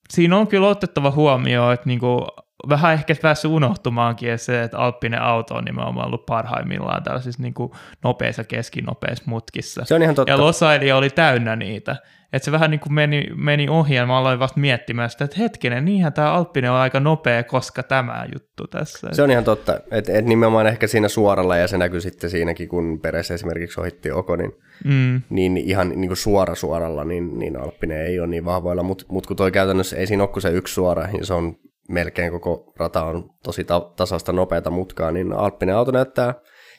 [0.08, 2.26] siinä on kyllä otettava huomioon, että niinku,
[2.68, 8.44] vähän ehkä päässyt unohtumaankin se, että Alppinen auto on nimenomaan ollut parhaimmillaan tällaisissa niinku nopeissa
[8.44, 9.84] keskinopeissa mutkissa.
[9.84, 10.32] Se on ihan totta.
[10.32, 11.96] Ja Losailia oli täynnä niitä.
[12.32, 15.36] Että se vähän niin kuin meni, meni ohi ja mä aloin vasta miettimään sitä, että
[15.38, 19.08] hetkinen, niinhän tämä Alppinen on aika nopea, koska tämä juttu tässä.
[19.12, 22.68] Se on ihan totta, että et nimenomaan ehkä siinä suoralla, ja se näkyy sitten siinäkin,
[22.68, 24.52] kun Peres esimerkiksi ohitti Okonin,
[24.84, 29.04] Mm, niin ihan niin kuin suora suoralla, niin, niin Alppinen ei ole niin vahvoilla, mutta
[29.08, 31.56] mut kun toi käytännössä ei siinä ole kuin se yksi suora, niin se on
[31.89, 36.34] melkein koko rata on tosi ta- tasasta nopeata mutkaa, niin Alppinen auto näyttää,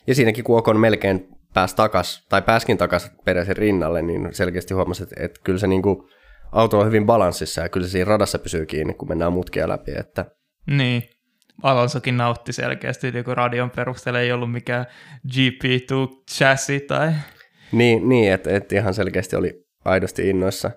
[0.06, 5.02] ja siinäkin kun Okon melkein pääsi takas, tai pääskin takas Peresin rinnalle, niin selkeästi huomasi,
[5.02, 5.96] että, että kyllä se niin kuin,
[6.52, 9.92] auto on hyvin balanssissa, ja kyllä se siinä radassa pysyy kiinni, kun mennään mutkia läpi,
[9.98, 10.24] että
[10.66, 11.02] niin.
[11.62, 14.86] Alonsokin nautti selkeästi, niin kun radion perusteella ei ollut mikään
[15.28, 17.12] GP2 chassis tai...
[17.72, 20.70] Niin, niin että et ihan selkeästi oli aidosti innoissa.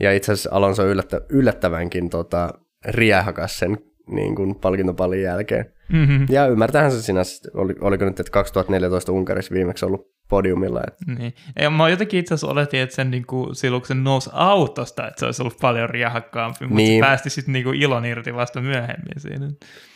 [0.00, 2.50] Ja itse asiassa Alonso yllättä, yllättävänkin tota,
[2.84, 5.66] riähakas sen niin kuin palkintopallin jälkeen.
[5.92, 6.26] Mm-hmm.
[6.30, 7.12] Ja ymmärtähän se
[7.54, 10.80] oli, oliko nyt, että 2014 Unkarissa viimeksi ollut podiumilla.
[10.88, 11.34] Että, Niin.
[11.60, 15.20] Ja mä jotenkin itse asiassa oletin, että sen niinku, silloin kun se nousi autosta, että
[15.20, 17.04] se olisi ollut paljon riehakkaampi, mutta Niin.
[17.04, 19.50] se päästi sitten niinku ilon irti vasta myöhemmin siinä.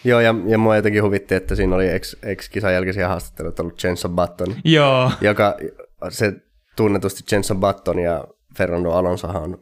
[0.04, 4.16] joo, ja, ja mua jotenkin huvitti, että siinä oli ex, ex-kisan jälkeisiä haastatteluita ollut Jenson
[4.16, 5.56] Button, Joo, joka
[6.08, 6.32] se
[6.76, 8.24] tunnetusti Jenson Button ja
[8.58, 9.58] Fernando Alonsohan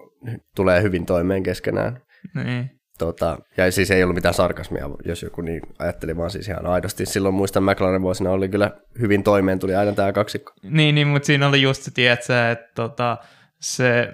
[0.56, 2.00] tulee hyvin toimeen keskenään.
[2.34, 2.70] niin.
[2.98, 7.06] Tota, ja siis ei ollut mitään sarkasmia, jos joku niin ajatteli, vaan siis ihan aidosti.
[7.06, 8.70] Silloin muistan McLaren vuosina oli kyllä
[9.00, 10.52] hyvin toimeen, tuli aina tämä kaksikko.
[10.62, 13.16] Niin, niin mutta siinä oli just se, tiedätkö, että tota,
[13.60, 14.12] se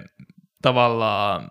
[0.61, 1.49] tavallaan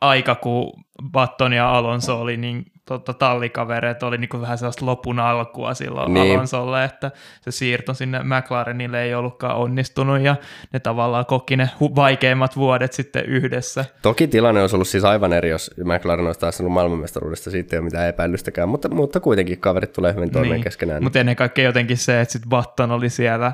[0.00, 0.72] aika, kun
[1.12, 2.64] Batton ja Alonso oli niin
[2.98, 6.34] tota, tallikavereet, oli niin vähän sellaista lopun alkua silloin Niin.
[6.36, 7.10] Alonsolle, että
[7.40, 10.36] se siirto sinne McLarenille ei ollutkaan onnistunut ja
[10.72, 13.84] ne tavallaan koki ne vaikeimmat vuodet sitten yhdessä.
[14.02, 17.78] Toki tilanne olisi ollut siis aivan eri, jos McLaren olisi taas ollut maailmanmestaruudesta, siitä ei
[17.78, 20.64] ole mitään epäilystäkään, mutta, mutta kuitenkin kaverit tulee hyvin toimeen niin.
[20.64, 21.02] keskenään.
[21.02, 23.52] Mutta ennen kaikkea jotenkin se, että sitten Batton oli siellä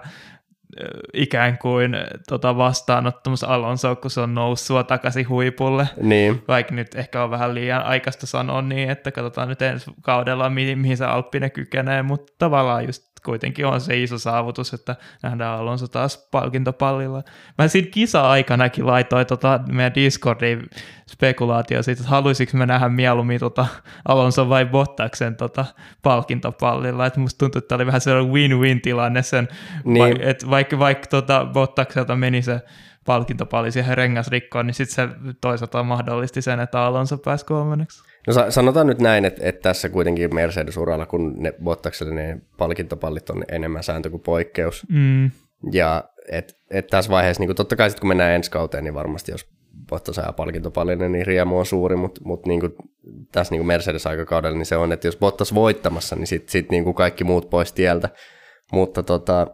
[1.15, 1.97] ikään kuin
[2.29, 5.89] tota vastaanottamassa Alonso, kun se on noussut takaisin huipulle.
[6.01, 10.51] Niin, Vaikka nyt ehkä on vähän liian aikaista sanoa niin, että katsotaan nyt ensi kaudella,
[10.51, 15.59] mihin, mihin se Alppinen kykenee, mutta tavallaan just kuitenkin on se iso saavutus, että nähdään
[15.59, 17.23] Alonso taas palkintopallilla.
[17.59, 20.63] Mä siinä kisa-aikanakin laitoin tota meidän Discordiin
[21.11, 23.67] spekulaatio siitä, että haluaisinko mä nähdä mieluummin tota
[24.09, 25.65] Alonso vai Bottaksen tota
[26.03, 27.07] palkintopallilla.
[27.07, 29.49] Et musta tuntuu, että tämä oli vähän sellainen win-win tilanne sen,
[29.85, 30.03] Niin.
[30.03, 32.61] vai, et vaikka, vaikka tota Bottakselta meni se
[33.07, 38.03] palkintopalli siihen rengasrikkoon, niin sitten se toisaalta mahdollisti sen, että Alonso pääsi kolmanneksi.
[38.27, 43.31] No sa- sanotaan nyt näin, että, että tässä kuitenkin Mercedes-uralla, kun ne Bottakselle ne palkintopallit
[43.31, 44.87] on enemmän sääntö kuin poikkeus.
[44.89, 45.31] Mm.
[45.73, 49.33] Ja että et tässä vaiheessa, niin totta kai sitten kun mennään ensi kauteen, niin varmasti
[49.33, 49.49] jos
[49.89, 52.61] Bottas saa palkintopallinen, niin riemu on suuri, mutta mut niin
[53.33, 57.25] tässä niin Mercedes-aikakaudella niin se on, että jos Bottas voittamassa, niin sitten sit niin kaikki
[57.25, 58.09] muut pois tieltä.
[58.73, 59.47] Mutta tota,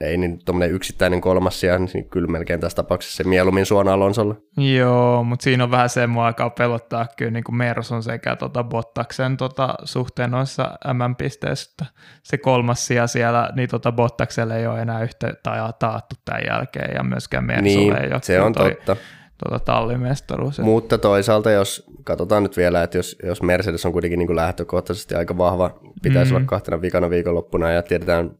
[0.00, 4.34] ei niin tuommoinen yksittäinen kolmas sija, niin kyllä melkein tässä tapauksessa se mieluummin suona Alonsolle.
[4.76, 8.64] Joo, mutta siinä on vähän se mua aikaa pelottaa kyllä niin kuin Merson sekä tota
[8.64, 11.86] Bottaksen tota, suhteen noissa MM-pisteissä, että
[12.22, 16.94] se kolmas sija siellä, niin tota Bottakselle ei ole enää yhtä tai taattu tämän jälkeen
[16.94, 18.96] ja myöskään Mersulle Niin, ei ole se on toi, totta.
[19.44, 20.58] Tota, tallimestaruus.
[20.58, 25.14] Mutta toisaalta, jos katsotaan nyt vielä, että jos, jos Mercedes on kuitenkin niin kuin lähtökohtaisesti
[25.14, 25.70] aika vahva,
[26.02, 26.36] pitäisi Mm.
[26.36, 28.30] olla kahtena vikana viikonloppuna ja tiedetään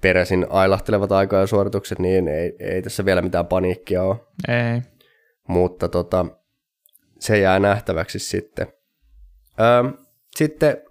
[0.00, 4.16] Peresin ailahtelevat aika ja suoritukset, niin ei, ei tässä vielä mitään paniikkia ole.
[4.48, 4.82] Ei.
[5.48, 6.26] Mutta tota,
[7.18, 8.66] se jää nähtäväksi sitten.
[9.60, 9.90] Öö,
[10.36, 10.82] sitten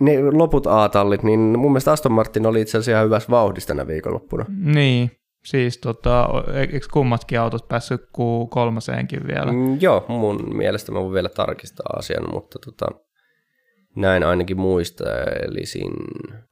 [0.00, 3.86] ne loput A-tallit, niin mun mielestä Aston Martin oli itse asiassa ihan hyvässä vauhdissa tänä
[3.86, 4.44] viikonloppuna.
[4.48, 5.10] Niin,
[5.46, 9.52] Siis tota, eikö kummatkin autot päässyt Q3 vielä?
[9.52, 12.86] Mm, joo, mun mielestä mä voin vielä tarkistaa asian, mutta tota,
[13.96, 15.92] näin ainakin muistelisin.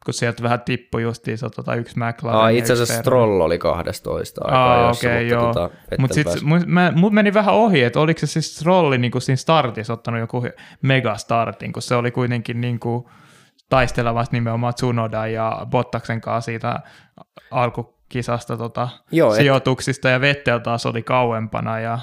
[0.05, 2.41] Kun sieltä vähän tippui justiinsa tota yksi McLaren.
[2.41, 5.53] Aa, itse asiassa Stroll oli 12 aikaa Aa, jossa, okei, mutta joo.
[5.55, 6.33] tota, Mutta sitten
[6.75, 10.45] pääsi- mut meni vähän ohi, että oliko se siis Strolli niin siinä startissa ottanut joku
[10.83, 13.05] megastartin, kun se oli kuitenkin niin kuin
[13.69, 16.81] taistelemassa nimenomaan Tsunoda ja Bottaksen kanssa siitä
[17.51, 21.81] alkukisasta tota, Joo, et- sijoituksista, ja Vettel taas oli kauempana.
[21.81, 21.99] Ja,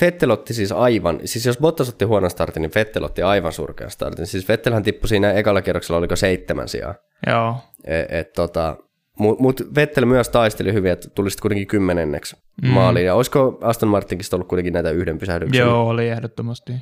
[0.00, 3.90] Vettel otti siis aivan, siis jos Bottas otti huonon startin, niin Vettel otti aivan surkean
[3.90, 4.26] startin.
[4.26, 6.94] Siis Vettelhän tippui siinä ekalla kierroksella, oliko seitsemän sijaa.
[7.26, 8.76] joo, Et, et, tota,
[9.18, 12.68] Mutta mut Vettel myös taisteli hyvin, että tuli sitten kuitenkin kymmenenneksi mm.
[12.68, 13.06] maaliin.
[13.06, 15.58] Ja olisiko Aston Martinkin ollut kuitenkin näitä yhden pysähdyksen?
[15.58, 16.72] joo, oli ehdottomasti.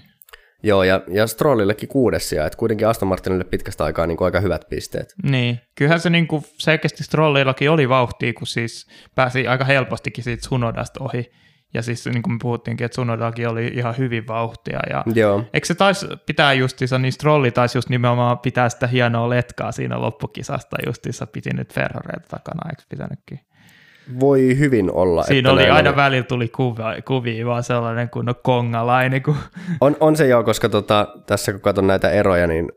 [0.63, 4.41] Joo, ja, ja Strollillekin kuudes sija, että kuitenkin Aston Martinille pitkästä aikaa niin kuin aika
[4.41, 5.15] hyvät pisteet.
[5.23, 11.05] Niin, kyllähän se niinku selkeästi Strollillakin oli vauhtia, kun siis pääsi aika helpostikin siitä Tsunodasta
[11.05, 11.31] ohi.
[11.75, 14.81] Ja siis niin kuin me puhuttiinkin, että Tsunodakin oli ihan hyvin vauhtia.
[14.91, 19.29] Ja Joo, Eikö se taisi pitää justiinsa, niin Strolli taisi just nimenomaan pitää sitä hienoa
[19.29, 23.41] letkaa siinä loppukisasta justiinsa piti nyt Ferrareita takana, eikö pitänytkin?
[24.21, 25.23] voi hyvin olla.
[25.23, 29.23] Siinä että oli aina välillä tuli kuva, kuvia, vaan sellainen kunnon kongalainen.
[29.23, 29.37] Kun...
[29.81, 32.69] On, on se joo, koska tota, tässä kun katson näitä eroja, niin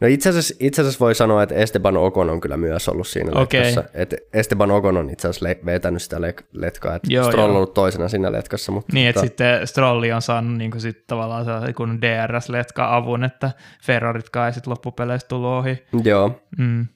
[0.00, 3.30] no itse asiassa, itse asiassa voi sanoa, että Esteban Ocon on kyllä myös ollut siinä
[3.40, 3.60] Okei.
[3.64, 3.90] letkassa.
[3.94, 7.56] Että Esteban Ocon on itse asiassa le- vetänyt sitä le- letkaa, että Joo, Stroll on
[7.56, 8.72] ollut toisena siinä letkassa.
[8.72, 11.46] Mutta Niin, että tota, sitten Strolli on saanut niin kuin sit tavallaan
[11.76, 13.50] kun DRS-letka-avun, että
[13.84, 15.84] Ferraritkaan ei sitten loppupeleissä tullut ohi.
[16.04, 16.86] Joo, Mm,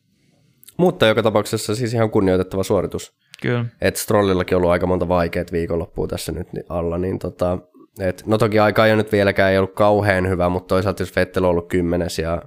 [0.76, 3.14] mutta joka tapauksessa siis ihan kunnioitettava suoritus.
[3.42, 3.64] kyllä.
[3.80, 7.58] Et Strollillakin on ollut aika monta vaikeat viikonloppua tässä nyt alla, niin tota,
[8.00, 11.44] et, no toki aika jo nyt vieläkään ei ollut kauhean hyvä, mutta toisaalta jos Vettel
[11.44, 12.42] on ollut kymmenes ja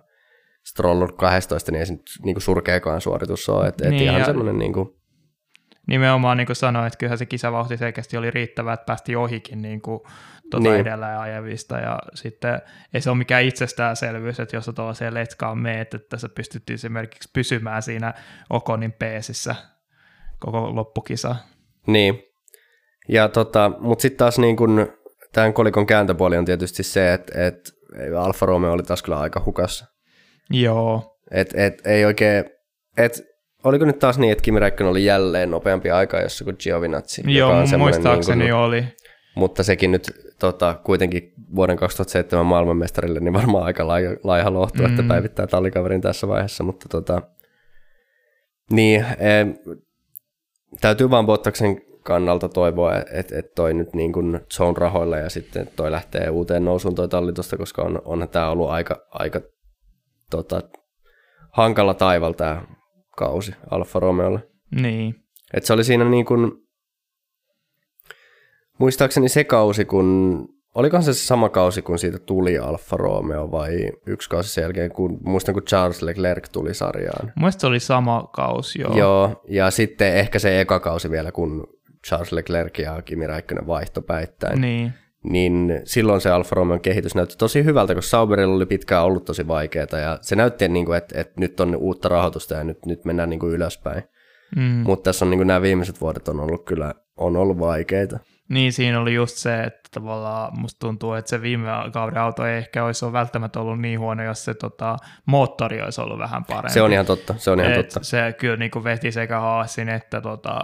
[0.83, 3.67] On 12, niin ei se nyt niinku surkeakaan suoritus ole.
[3.67, 4.97] Et, et Niin, ihan ja- semmoinen niinku,
[5.87, 9.81] Nimenomaan niin kuin sanoin, että kyllähän se kisavauhti selkeästi oli riittävä, että päästiin ohikin niin
[9.81, 9.99] kuin,
[10.51, 10.71] tuota Niin.
[10.73, 10.81] niin.
[10.81, 11.77] edellä ajavista.
[11.77, 12.61] Ja sitten
[12.93, 17.29] ei se ole mikään itsestäänselvyys, että jos sä tuollaiseen letkaan meet, että sä pystyt esimerkiksi
[17.33, 18.13] pysymään siinä
[18.49, 19.55] Okonin peesissä
[20.39, 21.35] koko loppukisa.
[21.87, 22.23] Niin.
[23.09, 24.87] Ja tota, mutta sitten taas niin kun,
[25.33, 27.59] tämän kolikon kääntöpuoli on tietysti se, että et
[28.19, 29.85] Alfa Romeo oli taas kyllä aika hukassa.
[30.49, 32.45] Joo, Et, et, ei oikein,
[32.97, 33.21] et,
[33.63, 37.51] oliko nyt taas niin, että Kimi Räikkönen oli jälleen nopeampi aika jossa kuin Giovinazzi, Joo
[37.51, 38.83] on semmoinen muistaakseni niin kun, oli.
[39.35, 44.89] mutta sekin nyt tota, kuitenkin vuoden 2007 maailmanmestarille niin varmaan aika laiha, laiha lohtu, mm.
[44.89, 47.21] että päivittää tallikaverin tässä vaiheessa, mutta tota,
[48.71, 49.45] niin, e,
[50.81, 55.69] täytyy vaan Bottaksen kannalta toivoa, että et toi nyt niin kuin zone rahoilla ja sitten
[55.75, 59.41] toi lähtee uuteen nousuun toi tallitusta, koska on, onhan tämä ollut aika, aika
[60.31, 60.61] tota,
[61.51, 62.61] hankala taival tämä
[63.17, 64.39] kausi Alfa Romeolle.
[64.81, 65.15] Niin.
[65.53, 66.51] Et se oli siinä niin kuin,
[68.79, 74.29] muistaakseni se kausi, kun, olikohan se sama kausi, kun siitä tuli Alfa Romeo vai yksi
[74.29, 77.33] kausi sen jälkeen, kun, muistan kun Charles Leclerc tuli sarjaan.
[77.35, 78.97] Mielestäni se oli sama kausi, joo.
[78.97, 81.67] Joo, ja sitten ehkä se eka kausi vielä, kun
[82.07, 84.93] Charles Leclerc ja Kimi Räikkönen vaihto päittäin, Niin.
[85.29, 89.47] Niin silloin se Alfa Romeon kehitys näytti tosi hyvältä, koska Sauberilla oli pitkään ollut tosi
[89.47, 93.05] vaikeaa, ja se näytti, niin kuin, että, että nyt on uutta rahoitusta ja nyt, nyt
[93.05, 94.03] mennään niin kuin ylöspäin.
[94.55, 94.61] Mm.
[94.61, 98.19] Mutta tässä on niin kuin nämä viimeiset vuodet on ollut kyllä on ollut vaikeita.
[98.49, 102.57] Niin, siinä oli just se, että tavallaan musta tuntuu, että se viime kauden auto ei
[102.57, 106.73] ehkä olisi ollut välttämättä ollut niin huono, jos se tota, moottori olisi ollut vähän parempi.
[106.73, 108.03] Se on ihan totta, se on ihan Et totta.
[108.03, 110.59] Se kyllä niin kuin veti sekä Haasin että tota,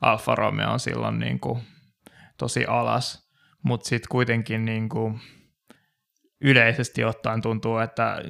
[0.00, 1.62] Alfa Romeo on silloin niin kuin
[2.38, 3.21] tosi alas,
[3.62, 5.20] mutta sitten kuitenkin niin kuin
[6.40, 8.22] yleisesti ottaen tuntuu, että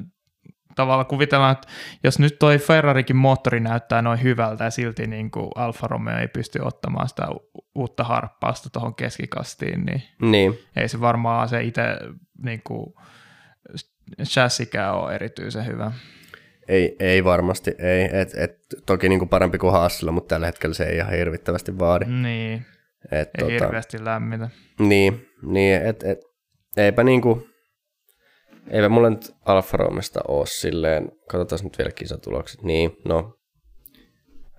[0.74, 1.68] tavallaan kuvitellaan, että
[2.04, 6.28] jos nyt toi Ferrarikin moottori näyttää noin hyvältä ja silti niin kuin Alfa Romeo ei
[6.28, 7.26] pysty ottamaan sitä
[7.74, 11.82] uutta harppausta tuohon keskikastiin, niin Niin, ei se varmaan se itse
[12.44, 12.94] niin kuin,
[14.24, 15.92] chassikään ole erityisen hyvä.
[16.68, 18.08] ei, ei varmasti, ei.
[18.12, 21.78] Et, et, toki niin kuin parempi kuin Haasilla, mutta tällä hetkellä se ei ihan hirvittävästi
[21.78, 22.04] vaadi.
[22.04, 22.66] Niin,
[23.10, 23.52] Et, ei tota...
[23.52, 24.50] hirveästi lämmitä.
[24.78, 26.18] Niin, niin et, et,
[26.76, 27.46] eipä niinku,
[28.70, 33.34] eipä mulla nyt Alfa Romeosta ole silleen, katsotaan nyt vielä kisatulokset, niin no,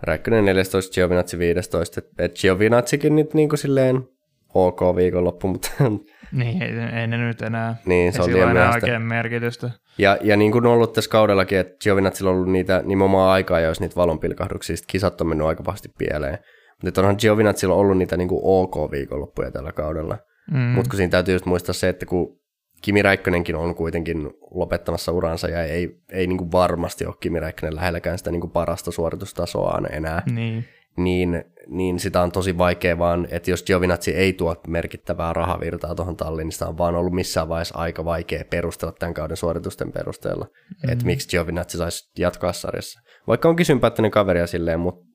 [0.01, 4.07] Räikkönen 14, Giovinazzi 15, et, Giovinazzikin nyt niinku silleen
[4.53, 5.69] ok viikonloppu, mutta
[6.31, 9.71] Niin, ei, ei ne nyt enää, niin se ei on sillä enää oikein merkitystä.
[9.97, 13.59] Ja, ja niin kuin on ollut tässä kaudellakin, että Giovinazzilla on ollut niitä nimenomaan aikaa,
[13.59, 16.37] jos niitä valonpilkahduksia, kisat on mennyt aika pahasti pieleen.
[16.83, 20.17] Mutta onhan Giovinazzilla ollut niitä niin kuin ok viikonloppuja tällä kaudella.
[20.51, 20.59] Mm.
[20.59, 22.39] Mutta kun siinä täytyy just muistaa se, että kun
[22.81, 27.75] Kimi Räikkönenkin on kuitenkin lopettamassa uransa ja ei, ei niin kuin varmasti ole Kimi Räikkönen
[27.75, 30.65] lähelläkään sitä niin kuin parasta suoritustasoaan enää, Niin,
[30.97, 36.15] niin, niin sitä on tosi vaikea vaan, että jos Giovinazzi ei tuo merkittävää rahavirtaa tuohon
[36.15, 40.45] talliin, niin sitä on vaan ollut missään vaiheessa aika vaikea perustella tämän kauden suoritusten perusteella,
[40.45, 40.91] mm.
[40.91, 42.99] että miksi Giovinazzi saisi jatkaa sarjassa.
[43.27, 45.12] Vaikka onkin sympaattinen kaveri ja silleen, mutta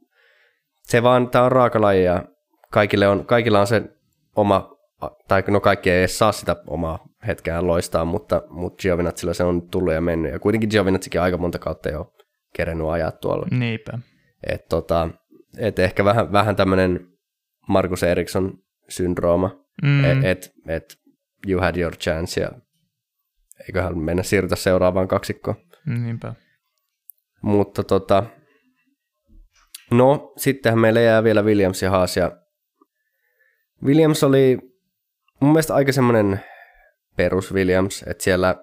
[0.89, 2.25] se vaan, tämä on raakalaji ja
[2.71, 3.83] kaikille on, kaikilla on se
[4.37, 4.71] oma,
[5.29, 9.69] tai no kaikki ei edes saa sitä omaa hetkeään loistaa, mutta, mutta Giovinazzilla se on
[9.69, 10.33] tullut ja mennyt.
[10.33, 12.13] Ja kuitenkin Giovinazzikin aika monta kautta jo
[12.55, 13.47] kerennyt ajaa tuolla.
[13.51, 13.99] Niinpä.
[14.47, 15.09] Et tota,
[15.59, 17.09] et ehkä vähän, vähän tämmöinen
[17.69, 18.59] Markus Eriksson
[18.89, 19.51] syndrooma,
[19.83, 20.05] mm.
[20.05, 20.85] että et, et
[21.49, 22.51] you had your chance ja
[23.67, 25.57] eiköhän mennä siirrytä seuraavaan kaksikkoon.
[25.87, 26.35] Niinpä.
[27.43, 28.25] Mutta tota,
[29.91, 32.33] no sittenhän meillä jää vielä Williams ja Haas ja
[33.85, 34.59] Williams oli
[35.41, 36.41] mun mielestä aika semmoinen
[37.17, 38.55] perus Williams, että siellä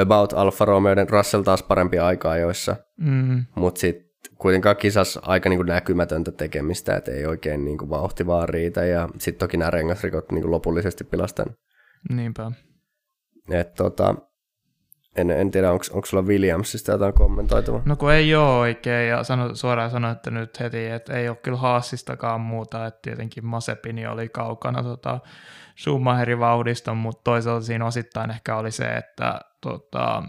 [0.00, 3.44] about Alfa Romeoiden Russell taas parempi aika joissa, mm.
[3.54, 8.26] mutta sitten kuitenkaan kisas aika niin kuin näkymätöntä tekemistä, että ei oikein niin kuin vauhti
[8.26, 11.46] vaan riitä, ja sitten toki nämä rengasrikot niin kuin lopullisesti pilastan.
[12.10, 12.52] Niinpä.
[13.50, 14.14] Et, tota,
[15.16, 17.82] en, en tiedä, onko sulla Williamsista jotain kommentoitavaa?
[17.84, 21.36] No kun ei ole oikein, ja sano, suoraan sanoin, että nyt heti, että ei ole
[21.36, 25.20] kyllä Haasistakaan muuta, että tietenkin Masepini oli kaukana tota,
[25.76, 30.22] Schumacherin vauhdista, mutta toisaalta siinä osittain ehkä oli se, että tota,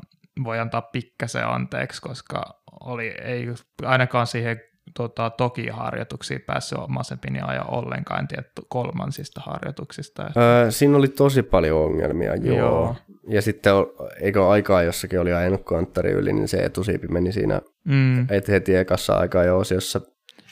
[0.43, 3.47] voi antaa pikkasen anteeksi, koska oli, ei
[3.81, 4.61] ainakaan siihen
[4.93, 10.23] tota, toki harjoituksiin päässyt Masepini aja ollenkaan, en tiedä kolmansista harjoituksista.
[10.37, 12.57] Öö, siinä oli tosi paljon ongelmia, joo.
[12.57, 12.95] joo.
[13.27, 13.73] Ja sitten
[14.19, 18.27] eikö aikaa jossakin oli ajanut konttari yli, niin se etusiipi meni siinä mm.
[18.29, 20.01] et heti ekassa aikaa jo osiossa.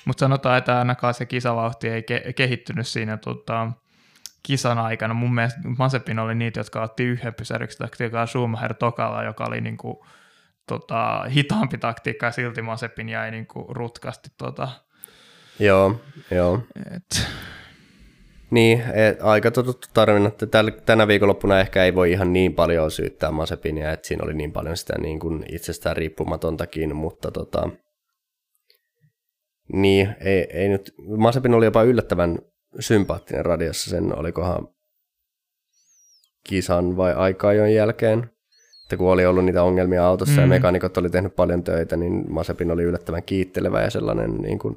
[0.06, 3.72] Mutta sanotaan, että ainakaan se kisavauhti ei ke- kehittynyt siinä tota,
[4.44, 5.14] kisan aikana.
[5.14, 10.06] Mun mielestä Masepin oli niitä, jotka otti yhden pysäryksi taktiikkaa Schumacher Tokalla, joka oli niinku,
[10.72, 14.68] tota, hitaampi taktiikka ja silti Masepin jäi niinku rutkasti tota,
[15.60, 15.96] Joo,
[16.32, 16.60] joo.
[16.96, 17.28] Et...
[18.52, 19.88] Niin, et, aika totuttu
[20.52, 24.52] täl, tänä viikonloppuna ehkä ei voi ihan niin paljon syyttää Masepinia, että siinä oli niin
[24.52, 27.70] paljon sitä niin kuin itsestään riippumatontakin, mutta tota,
[29.74, 32.40] niin, ei, ei nyt, Masepin oli jopa yllättävän
[32.80, 34.68] sympaattinen radiossa sen, olikohan
[36.48, 38.30] kisan vai aika-ajon jälkeen.
[38.92, 40.42] Että kun oli ollut niitä ongelmia autossa mm.
[40.42, 44.76] ja mekanikot oli tehnyt paljon töitä, niin Masepin oli yllättävän kiittelevä ja sellainen niin kuin,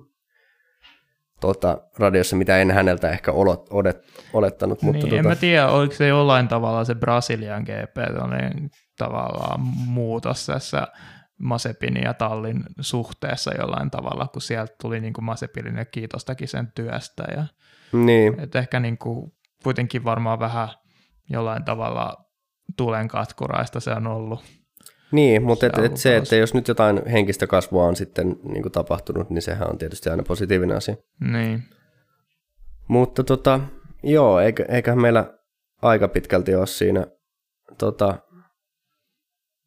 [1.40, 3.98] tuota, radiossa, mitä en häneltä ehkä olot, odet,
[4.32, 4.82] olettanut.
[4.82, 5.16] Mutta niin, tuota...
[5.16, 7.96] En mä tiedä, oliko se jollain tavalla se Brasilian GP
[8.98, 10.88] tavallaan muutos tässä
[11.38, 16.72] Masepin ja Tallin suhteessa jollain tavalla, kun sieltä tuli niin kuin Masepinin ja kiitostakin sen
[16.74, 17.24] työstä.
[17.36, 17.44] Ja,
[17.92, 18.40] niin.
[18.40, 20.68] Et ehkä niin kuin, kuitenkin varmaan vähän
[21.30, 22.23] jollain tavalla
[22.76, 24.44] tulen katkuraista se on ollut.
[25.12, 28.62] Niin, mutta se, et, et se, että jos nyt jotain henkistä kasvua on sitten niin
[28.62, 30.96] kuin tapahtunut, niin sehän on tietysti aina positiivinen asia.
[31.20, 31.62] Niin.
[32.88, 33.60] Mutta tota,
[34.02, 35.34] joo, eikä, eiköhän meillä
[35.82, 37.06] aika pitkälti ole siinä
[37.78, 38.18] tota,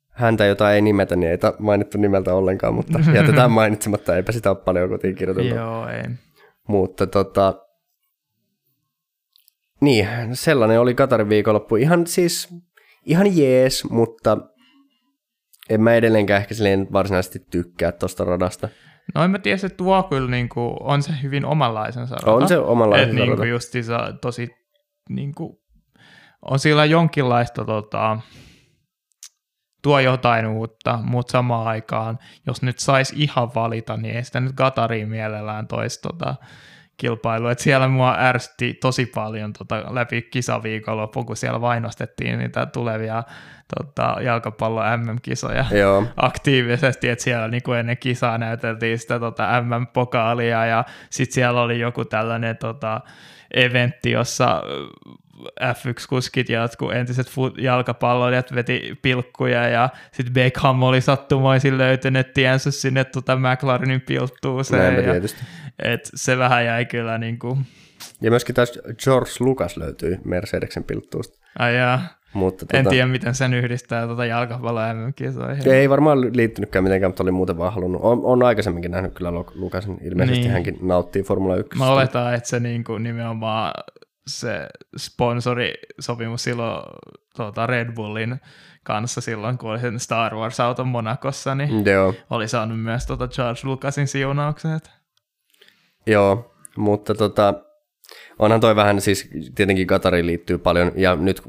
[0.10, 4.58] häntä, jota ei nimetä, niin ei mainittu nimeltä ollenkaan, mutta jätetään mainitsematta, eipä sitä ole
[4.66, 5.56] paljon kotiin kirjoiteltu.
[5.56, 6.04] Joo, ei.
[6.68, 7.54] Mutta tota,
[9.82, 11.76] niin, sellainen oli Katarin viikonloppu.
[11.76, 12.50] Ihan siis,
[13.08, 14.38] ihan jees, mutta
[15.70, 18.70] en mä edelleenkään ehkä silleen varsinaisesti tykkää tuosta radasta.
[19.16, 22.32] No en mä tiedä, se tuo kyllä niin kuin, on se hyvin omanlaisensa rata.
[22.32, 24.49] On se omanlaisensa niin kuin justiinsa tosi,
[25.10, 25.58] niin kuin,
[26.41, 28.20] on sillä jonkinlaista tota,
[29.84, 34.55] tuo jotain uutta, mutta samaan aikaan, jos nyt saisi ihan valita, niin ei sitä nyt
[34.55, 36.36] Gatariin mielellään toisi tota,
[36.98, 37.48] kilpailu.
[37.48, 43.24] Et siellä mua ärsytti tosi paljon tota, läpi kisaviikonlopun, kun siellä vainostettiin niitä tulevia
[43.76, 46.04] tota, jalkapallon MM-kisoja Joo.
[46.16, 51.80] aktiivisesti, että siellä niin kuin ennen kisaa näyteltiin sitä tota, MM-pokaalia ja sitten siellä oli
[51.80, 53.02] joku tällainen tota,
[53.54, 54.64] eventti, jossa
[55.62, 57.28] F1-kuskit ja jotkut entiset
[57.58, 64.82] jalkapalloilijat veti pilkkuja ja sitten Beckham oli sattumoisin löytänyt tiensä sinne tuota McLarenin pilttuuseen.
[64.82, 65.42] Näinpä tietysti.
[65.80, 67.60] Et se vähän jäi kyllä niin kuin...
[68.22, 71.40] Ja myöskin taas George Lucas löytyi Mercedeksen pilttuusta.
[71.60, 72.18] Ai jaa.
[72.34, 72.94] Mutta en tota...
[72.94, 75.68] tiedä, miten sen yhdistää tuota jalkapallon MM-kisoihin.
[75.68, 78.02] Ei varmaan liittynytkään mitenkään, mutta oli muuten vaan halunnut.
[78.04, 79.98] On, on aikaisemminkin nähnyt kyllä Lukasin.
[80.02, 80.52] Ilmeisesti niin.
[80.52, 81.78] hänkin nauttii Formula 1.
[81.78, 83.74] Mä oletan, että se niin kuin nimenomaan
[84.28, 84.67] se
[84.97, 86.84] sponsorisopimus silloin
[87.36, 88.41] tuota Red Bullin
[88.84, 92.13] kanssa silloin, kun oli sen Star Wars-auton Monakossa, niin Joo.
[92.30, 94.91] oli saanut myös tuota George Lucasin siunaukset.
[96.05, 97.53] Joo, mutta tota,
[98.39, 101.41] onhan toi vähän, siis tietenkin Qatariin liittyy paljon, ja nyt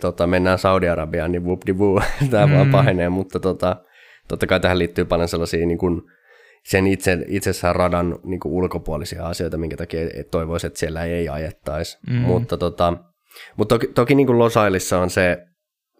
[0.00, 2.52] tota, mennään Saudi-Arabiaan, niin whoop woo, tämä mm.
[2.52, 3.76] vaan pahenee, mutta tota,
[4.28, 6.02] totta kai tähän liittyy paljon sellaisia niin kuin,
[6.64, 10.00] sen itse, itsessään radan niin kuin ulkopuolisia asioita, minkä takia
[10.30, 11.98] toivoisi, että siellä ei ajettaisi.
[12.10, 12.16] Mm.
[12.16, 12.94] Mutta, tota,
[13.56, 15.38] mutta toki, toki niin kuin Losailissa on se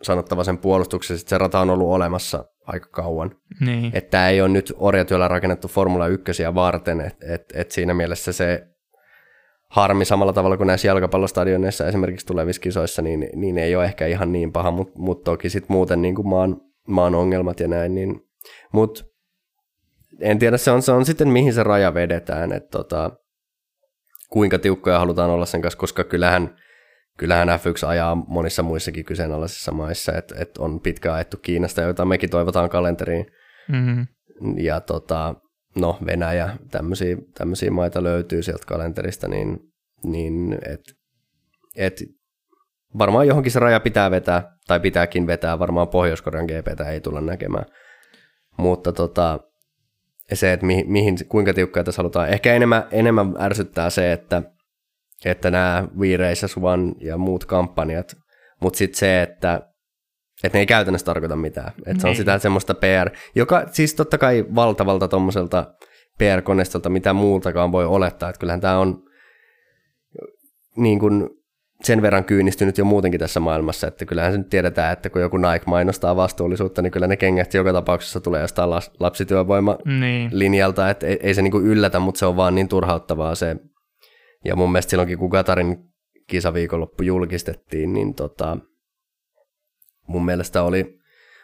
[0.03, 3.31] sanottava sen puolustuksessa, että se rata on ollut olemassa aika kauan.
[3.61, 3.91] Niin.
[3.95, 8.33] Että tämä ei ole nyt orjatyöllä rakennettu Formula 1 varten, että et, et siinä mielessä
[8.33, 8.67] se
[9.71, 14.33] harmi samalla tavalla kuin näissä jalkapallostadioneissa esimerkiksi tulevissa kisoissa, niin, niin ei ole ehkä ihan
[14.33, 18.21] niin paha, mutta mut toki sitten muuten niin kuin maan, maan ongelmat ja näin, niin,
[18.73, 19.05] mutta
[20.21, 23.11] en tiedä, se on, se on sitten mihin se raja vedetään, että tota,
[24.29, 26.57] kuinka tiukkoja halutaan olla sen kanssa, koska kyllähän,
[27.19, 32.31] kyllähän F1 ajaa monissa muissakin kyseenalaisissa maissa, että, että on pitkään ajettu Kiinasta, joita mekin
[32.31, 33.27] toivotaan kalenteriin.
[33.69, 34.07] Mm-hmm.
[34.57, 35.35] Ja tota,
[35.77, 39.59] no Venäjä, tämmöisiä, tämmöisiä maita löytyy sieltä kalenterista, niin,
[40.05, 40.81] niin et,
[41.77, 42.03] et
[42.99, 47.65] varmaan johonkin se raja pitää vetää, tai pitääkin vetää, varmaan Pohjois-Korean GPtä ei tulla näkemään.
[48.57, 49.41] Mutta tota,
[50.37, 52.29] se, että mihin, mihin, kuinka tiukkaa tässä halutaan.
[52.29, 54.43] Ehkä enemmän, enemmän ärsyttää se, että,
[55.25, 58.17] että nämä We Races One ja muut kampanjat,
[58.61, 59.61] mutta sitten se, että,
[60.45, 61.69] että ne ei käytännössä tarkoita mitään.
[61.69, 62.01] Että niin.
[62.01, 62.17] se on niin.
[62.17, 65.75] sitä semmoista PR, joka siis totta kai valtavalta tuommoiselta
[66.19, 68.29] PR-koneistolta, mitä muultakaan voi olettaa.
[68.29, 69.03] Että kyllähän tämä on
[70.77, 71.38] niin kuin
[71.85, 75.37] sen verran kyynistynyt jo muutenkin tässä maailmassa, että kyllähän se nyt tiedetään, että kun joku
[75.37, 78.71] Nike mainostaa vastuullisuutta, niin kyllä ne kengät joka tapauksessa tulee jostain
[79.01, 80.91] lapsityövoimalinjalta, niin.
[80.91, 83.57] että ei, ei se niinku yllätä, mutta se on vaan niin turhauttavaa se.
[84.45, 85.89] Ja mun mielestä silloinkin, kun Katarin
[86.27, 88.59] kisaviikonloppu julkistettiin, niin tota,
[90.07, 90.99] mun mielestä oli,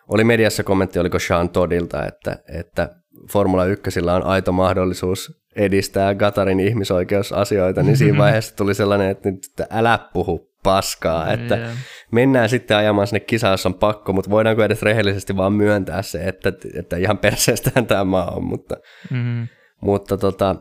[0.08, 2.96] oli mediassa kommentti, oliko Sean Toddilta, että, että
[3.32, 9.44] Formula 1 on aito mahdollisuus edistää Gatarin ihmisoikeusasioita, niin siinä vaiheessa tuli sellainen, että nyt
[9.44, 11.76] että älä puhu paskaa, että yeah.
[12.12, 16.24] mennään sitten ajamaan sinne kisaan, jos on pakko, mutta voidaanko edes rehellisesti vaan myöntää se,
[16.24, 18.76] että, että ihan perseestään tämä maa on, mutta,
[19.10, 19.48] mm.
[19.80, 20.56] mutta tota,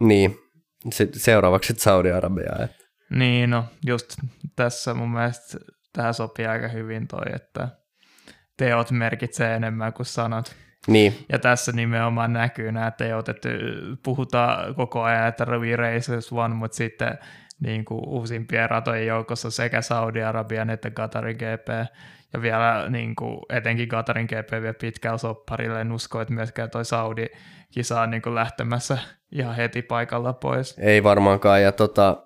[0.00, 0.36] niin,
[1.12, 2.52] seuraavaksi Saudi-Arabia.
[2.64, 2.86] Että.
[3.10, 4.16] Niin, no just
[4.56, 5.58] tässä mun mielestä
[5.92, 7.68] tämä sopii aika hyvin toi, että
[8.56, 10.56] teot merkitsee enemmän kuin sanat.
[10.86, 11.24] Niin.
[11.32, 13.48] Ja tässä nimenomaan näkyy nämä teot, että
[14.02, 17.18] puhutaan koko ajan, että Ruby Races One, mutta sitten
[17.60, 21.68] niin kuin uusimpien ratojen joukossa sekä Saudi-Arabian että Qatarin GP.
[22.32, 25.80] Ja vielä niin kuin, etenkin Qatarin GP vielä pitkällä sopparille.
[25.80, 28.98] En usko, että myöskään toi Saudi-kisa on niin kuin lähtemässä
[29.32, 30.78] ihan heti paikalla pois.
[30.78, 31.62] Ei varmaankaan.
[31.62, 32.25] Ja tota,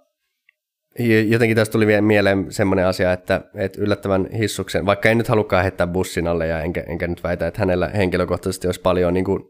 [1.28, 5.62] Jotenkin tästä tuli vielä mieleen semmoinen asia, että, että yllättävän hissuksen, vaikka en nyt halukkaan
[5.62, 9.42] heittää bussin alle ja enkä, enkä nyt väitä, että hänellä henkilökohtaisesti olisi paljon niin kuin,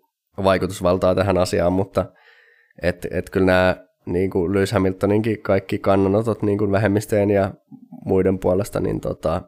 [0.44, 2.06] vaikutusvaltaa tähän asiaan, mutta
[2.82, 3.76] että et kyllä nämä
[4.06, 7.54] niin kuin Lewis Hamiltoninkin kaikki kannanotot niin kuin vähemmistöjen ja
[8.04, 9.42] muiden puolesta, niin tota,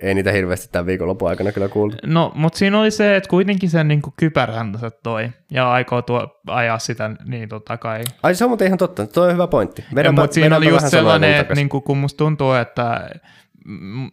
[0.00, 1.96] ei niitä hirveästi tämän viikonlopun aikana kyllä kuultu.
[2.06, 6.40] No, mutta siinä oli se, että kuitenkin sen niin kypärän se toi, ja aikoo tuo
[6.46, 8.04] ajaa sitä, niin totta kai.
[8.22, 9.84] Ai se on muuten ihan totta, tuo on hyvä pointti.
[9.94, 13.10] Vedänpä, mutta siinä oli just sellainen, että niin kuin, kun musta tuntuu, että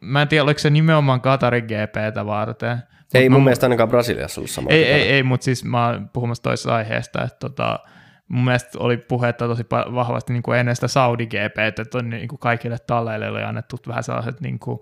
[0.02, 2.78] mä en tiedä, oliko se nimenomaan Qatarin GPtä varten.
[3.14, 4.70] Ei mun, mun mielestä ainakaan Brasiliassa ollut sama.
[4.70, 7.80] Ei, ei, ei, mutta siis mä oon puhumassa toisesta aiheesta, että tota,
[8.28, 12.28] mun mielestä oli puhetta tosi vahvasti niin kuin ennen sitä Saudi GP, että on niin
[12.28, 14.80] kuin kaikille talleille oli annettu vähän sellaiset niin kuin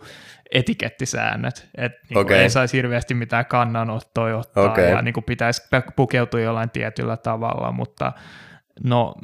[0.52, 2.38] etikettisäännöt, että niin okay.
[2.38, 4.90] ei saisi hirveästi mitään kannanottoja ottaa okay.
[4.90, 5.62] ja niin kuin pitäisi
[5.96, 8.12] pukeutua jollain tietyllä tavalla, mutta
[8.84, 9.16] No,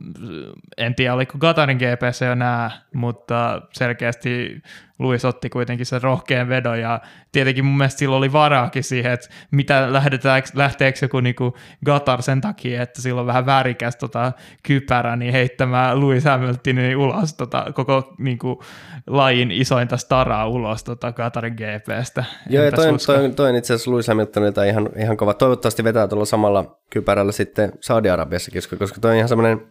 [0.77, 4.61] en tiedä, oliko Katarin GPS jo nää, mutta selkeästi
[4.99, 9.29] Luis otti kuitenkin sen rohkean vedon ja tietenkin mun mielestä sillä oli varaakin siihen, että
[9.51, 14.31] mitä lähdetään, lähteekö joku niinku Gatar sen takia, että sillä on vähän värikäs tota
[14.63, 18.63] kypärä, niin heittämään Louis Hamiltonin ulos tota, koko niinku,
[19.07, 22.23] lajin isointa staraa ulos tota Gatarin GPstä.
[22.49, 25.33] Joo, ja toi, toi, toi, itse asiassa Louis Hamiltonilta ihan, ihan kova.
[25.33, 29.61] Toivottavasti vetää tuolla samalla kypärällä sitten Saudi-Arabiassakin, koska toi on ihan semmoinen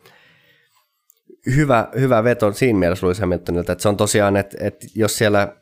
[1.57, 5.57] hyvä, hyvä veto siinä mielessä Lewis Hamiltonilta, että se on tosiaan, että, että jos siellä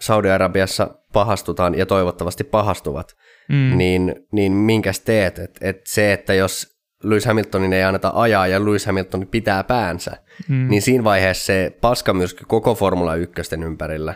[0.00, 3.16] Saudi-Arabiassa pahastutaan ja toivottavasti pahastuvat,
[3.48, 3.78] mm.
[3.78, 5.38] niin, niin minkäs teet?
[5.38, 10.16] Että et se, että jos Lewis Hamiltonin ei anneta ajaa ja Lewis Hamilton pitää päänsä,
[10.48, 10.68] mm.
[10.68, 14.14] niin siinä vaiheessa se paskamyrsky koko Formula 1 ympärillä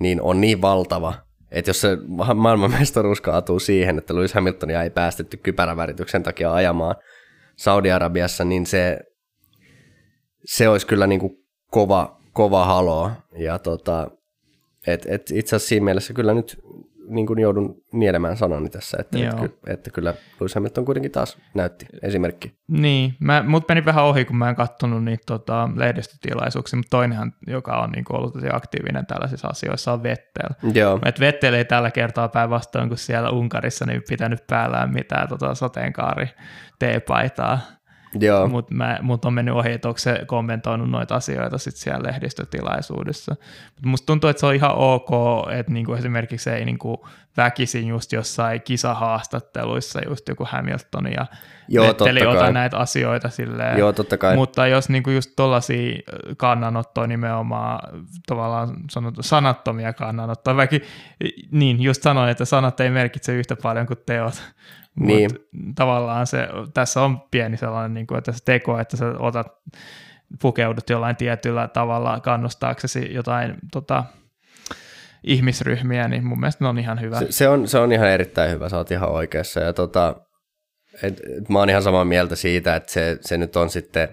[0.00, 1.14] niin on niin valtava,
[1.50, 1.98] että jos se
[2.34, 6.96] maailmanmestaruus kaatuu siihen, että Lewis Hamiltonia ei päästetty kypärävärityksen takia ajamaan
[7.56, 8.98] Saudi-Arabiassa, niin se
[10.46, 11.32] se olisi kyllä niin kuin
[11.70, 13.10] kova, kova halo.
[13.38, 14.10] Ja tota,
[14.86, 16.62] et, et itse asiassa siinä mielessä kyllä nyt
[17.08, 21.38] niin kuin joudun nielemään sanani tässä, että, että, ky, että kyllä Lewis Hamilton kuitenkin taas
[21.54, 22.54] näytti esimerkki.
[22.68, 27.32] Niin, mä, mut meni vähän ohi, kun mä en kattonut niitä tota, lehdistötilaisuuksia, mutta toinenhan,
[27.46, 30.72] joka on niin ollut tosi aktiivinen tällaisissa asioissa, on Vettel.
[30.74, 35.54] Joo, Et Vettel ei tällä kertaa päinvastoin kuin siellä Unkarissa niin pitänyt päällään mitään tota,
[35.54, 36.28] sateenkaari
[36.78, 37.58] teepaitaa.
[38.48, 43.36] Mutta mut on mennyt ohi, että onko se kommentoinut noita asioita sit siellä lehdistötilaisuudessa.
[43.76, 45.10] Mut musta tuntuu, että se on ihan ok,
[45.52, 47.06] että niinku esimerkiksi ei niinku
[47.36, 51.26] väkisin just jossain kisahaastatteluissa just joku Hamilton ja
[51.68, 53.78] Joo, Vetteli ota näitä asioita silleen.
[53.78, 54.36] Joo, totta kai.
[54.36, 55.98] Mutta jos niinku just tollaisia
[56.36, 60.76] kannanottoja nimenomaan tavallaan sanottu, sanattomia kannanottoja, vaikka
[61.50, 64.42] niin just sanoin, että sanat ei merkitse yhtä paljon kuin teot.
[64.96, 65.30] Mut Niin.
[65.74, 69.46] tavallaan se, tässä on pieni sellainen, niin kuin, että se teko, että sä otat,
[70.42, 74.04] pukeudut jollain tietyllä tavalla kannustaaksesi jotain tota,
[75.24, 77.18] ihmisryhmiä, niin mun mielestä ne on ihan hyvä.
[77.18, 79.60] Se, se, on, se on ihan erittäin hyvä, sä oot ihan oikeassa.
[79.60, 80.16] Ja tota,
[81.02, 84.08] et, et mä oon ihan samaa mieltä siitä, että se, se nyt on sitten,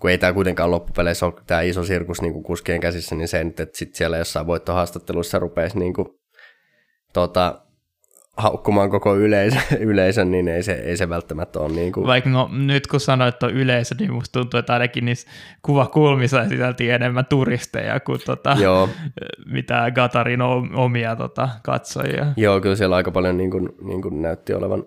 [0.00, 3.44] kun ei tämä kuitenkaan loppupeleissä ole tämä iso sirkus niin kuin kuskien käsissä, niin se
[3.44, 6.08] nyt, että sit siellä jossain voittohaastatteluissa rupeisi niin kuin,
[7.12, 7.62] tota,
[8.40, 12.50] haukkumaan koko yleisön, yleisön niin ei se, ei se välttämättä ole niin kuin, Vaikka no,
[12.52, 15.28] nyt kun sanoit, että on yleisö, niin musta tuntuu, että ainakin niissä
[15.62, 18.88] kuvakulmissa sisälti enemmän turisteja kuin tota, joo,
[19.54, 20.42] mitä Gatarin
[20.74, 22.26] omia tota, katsojia.
[22.36, 24.84] joo, kyllä siellä aika paljon niin kuin, niin kuin näytti olevan,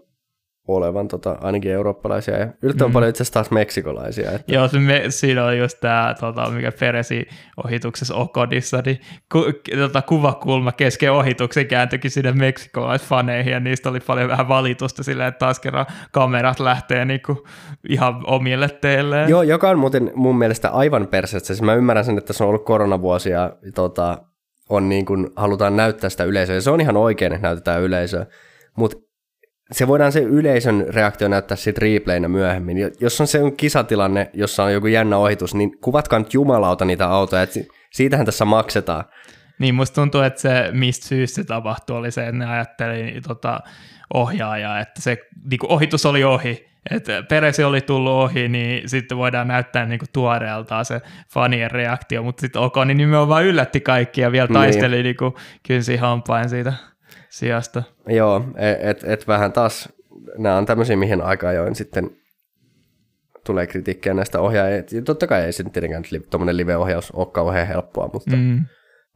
[0.67, 2.93] olevan tota, ainakin eurooppalaisia ja yllättävän mm.
[2.93, 4.31] paljon itse asiassa taas meksikolaisia.
[4.31, 7.27] Että, Joo, se me, siinä on just tämä, tota, mikä Peresi
[7.65, 8.99] ohituksessa Okodissa, niin
[9.31, 9.45] ku,
[9.77, 15.39] tota, kuvakulma kesken ohituksen kääntyikin sinne meksikolaisfaneihin, ja niistä oli paljon vähän valitusta sillä, että
[15.39, 17.47] taas kerran kamerat lähtee niinku
[17.89, 19.29] ihan omille teilleen.
[19.29, 21.47] Joo, joka on muuten mun mielestä aivan perseestä.
[21.47, 24.17] Siis mä ymmärrän sen, että se on ollut koronavuosia ja tota,
[24.69, 26.55] on niin kuin, halutaan näyttää sitä yleisöä.
[26.55, 28.25] Ja se on ihan oikein, että näytetään yleisöä.
[28.77, 28.97] Mutta
[29.73, 32.77] se voidaan se yleisön reaktio näyttää sitten replayna myöhemmin.
[32.77, 36.85] Jo- Jos on se on kisatilanne, jossa on joku jännä ohitus, niin kuvatkaa nyt jumalauta
[36.85, 37.41] niitä autoja.
[37.41, 39.03] Et si- siitähän tässä maksetaan.
[39.59, 43.59] Niin musta tuntuu, että se, mistä syystä se tapahtui, oli se, että ne ajatteli tota,
[44.13, 45.17] ohjaajaa, että se
[45.51, 50.85] niin ohitus oli ohi, että Peresi oli tullut ohi, niin sitten voidaan näyttää niin tuoreeltaan
[50.85, 51.01] se
[51.33, 54.53] fanien reaktio, mutta sitten OK, niin nimenomaan yllätti kaikki ja vielä Niin.
[54.53, 55.15] taisteli niin
[55.67, 56.73] kynsi hampain siitä
[57.33, 57.83] sijasta.
[58.07, 58.41] Joo,
[58.79, 59.89] että et vähän taas,
[60.37, 62.09] nämä on tämmöisiä, mihin aika ajoin sitten
[63.45, 65.01] tulee kritiikkiä näistä ohjaajista.
[65.05, 68.65] Totta kai ei se tietenkään tuommoinen live-ohjaus ole kauhean helppoa, mutta, mm.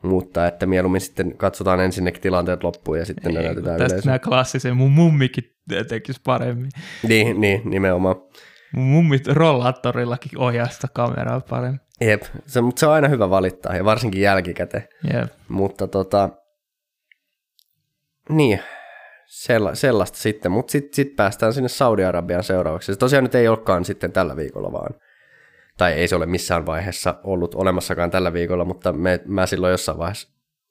[0.04, 4.20] Mutta että mieluummin sitten katsotaan ensinnäkin tilanteet loppuun ja sitten ne Ei, näytetään tästä nämä
[4.20, 5.44] klassisen, mun mummikin
[5.88, 6.70] tekisi paremmin.
[7.08, 8.16] Niin, niin, nimenomaan.
[8.76, 11.80] Mun mummit rollaattorillakin ohjaa sitä kameraa paremmin.
[12.02, 14.88] Jep, se, mutta se on aina hyvä valittaa, ja varsinkin jälkikäteen.
[15.14, 15.32] Jep.
[15.48, 16.30] Mutta tota,
[18.30, 18.60] niin,
[19.26, 20.52] sella, sellaista sitten.
[20.52, 22.94] Mutta sitten sit päästään sinne Saudi-Arabian seuraavaksi.
[22.94, 24.94] Se tosiaan nyt ei olekaan sitten tällä viikolla vaan.
[25.78, 29.98] Tai ei se ole missään vaiheessa ollut olemassakaan tällä viikolla, mutta me, mä silloin jossain
[29.98, 30.30] vaiheessa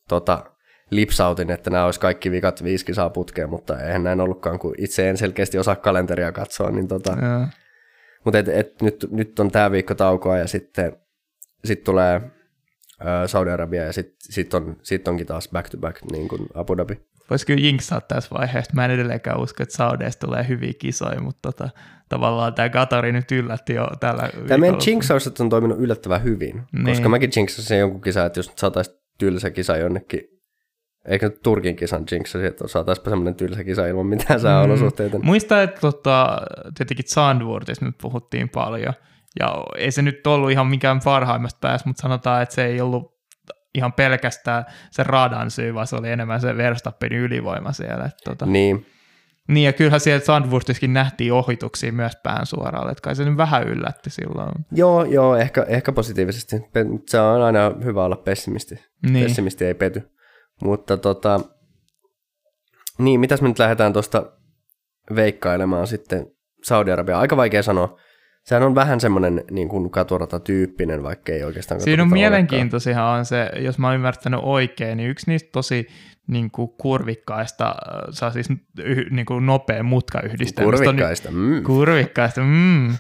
[0.08, 0.44] tota,
[0.90, 5.08] lipsautin, että nämä olisi kaikki vikat viisi kisaa putkeen, mutta eihän näin ollutkaan, kun itse
[5.08, 6.70] en selkeästi osaa kalenteria katsoa.
[6.70, 7.16] Niin tota,
[8.24, 10.96] mutta et, et, nyt, nyt on tämä viikko taukoa ja sitten
[11.64, 12.20] sit tulee
[13.26, 17.00] Saudi-Arabia ja sitten sit on, sit onkin taas back to back niin kuin Abu Dhabi.
[17.30, 18.72] Voisi kyllä jinksaa tässä vaiheessa.
[18.74, 21.68] Mä en edelleenkään usko, että Saudeista tulee hyviä kisoja, mutta tota,
[22.08, 24.82] tavallaan tämä Qatari nyt yllätti jo tällä Tämä meidän viikolla.
[24.86, 26.86] jinxaukset on toiminut yllättävän hyvin, Niin.
[26.86, 30.20] koska mäkin jinxasin jonkun kisa, että jos nyt saataisiin tylsä kisa jonnekin,
[31.08, 35.18] eikö nyt Turkin kisan jinxasi, että saataisiinpa semmoinen tylsä kisa ilman mitään sääolosuhteita.
[35.18, 36.38] Muista, että tota,
[36.78, 38.94] tietenkin Sandworthista me puhuttiin paljon,
[39.40, 43.16] ja ei se nyt ollut ihan mikään parhaimmasta päästä, mutta sanotaan, että se ei ollut
[43.74, 48.04] ihan pelkästään se radan syy, vaan se oli enemmän se Verstappenin ylivoima siellä.
[48.04, 48.46] Että tota.
[48.46, 48.86] Niin,
[49.48, 53.68] Niin, ja kyllähän siellä Sandworthissakin nähtiin ohituksia myös pään suoraan, että kai se nyt vähän
[53.68, 54.52] yllätti silloin.
[54.72, 56.56] joo, joo, ehkä, ehkä positiivisesti.
[57.06, 58.74] Se on aina hyvä olla pessimisti.
[59.10, 59.24] Niin.
[59.24, 60.10] Pessimisti ei pety.
[60.62, 61.40] Mutta tota,
[62.98, 64.32] niin, mitäs me nyt lähdetään tuosta
[65.14, 66.26] veikkailemaan sitten
[66.62, 67.18] Saudi-Arabia.
[67.18, 67.98] Aika vaikea sanoa.
[68.46, 73.50] Sehän on vähän semmoinen niin kuin katurata-tyyppinen, vaikka ei oikeastaan Siinä on mielenkiintoisihan on se,
[73.56, 75.86] jos mä oon ymmärtänyt oikein, niin yksi niistä tosi
[76.26, 80.72] niin kuin kurvikkaista, äh, saa siis yh, niin kuin nopea mutkayhdistelmä.
[80.72, 81.30] Kurvikkaista.
[81.30, 81.62] Mm.
[81.62, 82.94] Kurvikkaista, mm.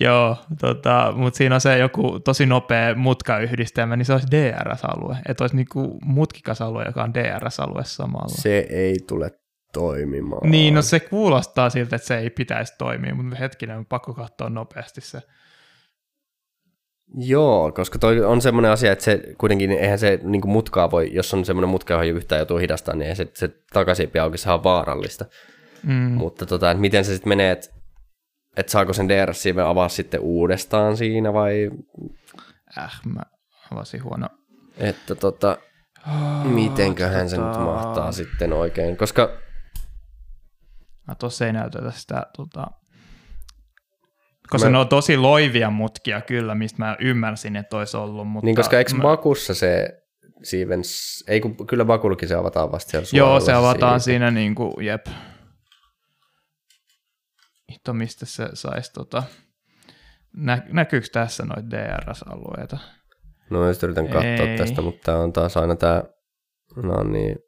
[0.00, 5.16] Joo, tota, mutta siinä on se joku tosi nopea mutkayhdistelmä, niin se olisi DRS-alue.
[5.28, 8.28] Että olisi niin kuin mutkikas alue, joka on DRS-alue samalla.
[8.28, 9.30] Se ei tule
[9.76, 10.50] toimimaan.
[10.50, 14.50] Niin, no se kuulostaa siltä, että se ei pitäisi toimia, mutta hetkinen, on pakko katsoa
[14.50, 15.22] nopeasti se.
[17.14, 21.34] Joo, koska toi on semmoinen asia, että se kuitenkin, eihän se niin mutkaa voi, jos
[21.34, 25.24] on semmoinen mutka, johon yhtään joutuu hidastamaan, niin se, se takaisin auki saa vaarallista.
[25.82, 25.92] Mm.
[25.94, 27.68] Mutta tota, että miten se sitten menee, että
[28.56, 31.70] et saako sen DRS avaa sitten uudestaan siinä vai?
[32.78, 33.22] Äh, mä
[33.72, 34.28] avasin huono.
[34.78, 35.58] Että tota,
[36.08, 37.28] oh, mitenköhän tota...
[37.28, 39.45] se nyt mahtaa sitten oikein, koska...
[41.08, 42.66] Mä tossa ei näytetä sitä tota,
[44.50, 44.72] koska mä...
[44.72, 48.28] ne on tosi loivia mutkia kyllä, mistä mä ymmärsin, että olisi ollut.
[48.28, 49.02] Mutta niin, koska eikö mä...
[49.02, 50.02] Bakussa se
[50.42, 54.12] Siemens, ei kun, kyllä Bakullakin se avataan vasta siellä Joo, se avataan siitä.
[54.12, 55.06] siinä niin kuin, jep.
[57.72, 59.22] Hitto, mistä se saisi tota,
[60.36, 62.78] nä, näkyykö tässä noita DRS-alueita?
[63.50, 64.58] No just yritän katsoa ei.
[64.58, 66.02] tästä, mutta tämä on taas aina tämä,
[66.76, 67.38] no niin,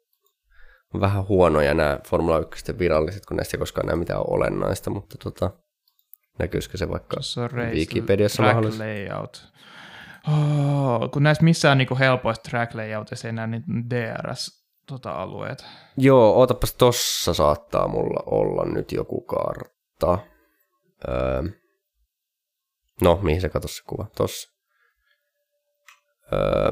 [0.99, 5.51] vähän huonoja nämä Formula 1 viralliset, kun näistä ei koskaan näe mitään olennaista, mutta tota,
[6.39, 7.17] Näkyisikö se vaikka
[7.73, 8.83] Wikipediassa mahdollisesti?
[8.83, 9.53] layout.
[10.27, 15.57] Oh, kun näissä missään niinku helpoista track layoutissa ei näe niitä DRS-alueet.
[15.57, 20.19] Tota, Joo, ootapas tossa saattaa mulla olla nyt joku kartta.
[21.07, 21.43] Öö,
[23.01, 24.05] no, mihin se katosi se kuva?
[24.17, 24.49] Tossa.
[26.33, 26.71] Öö,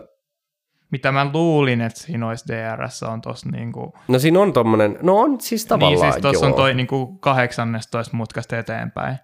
[0.91, 3.93] mitä mä luulin, että siinä olisi DRS on tossa niinku...
[4.07, 6.51] No siinä on tommonen, no on siis tavallaan Niin siis tossa joo.
[6.51, 9.17] on toi niinku 18 mutkasta eteenpäin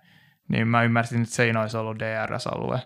[0.49, 2.79] niin mä ymmärsin, että ei olisi ollut DRS-alue.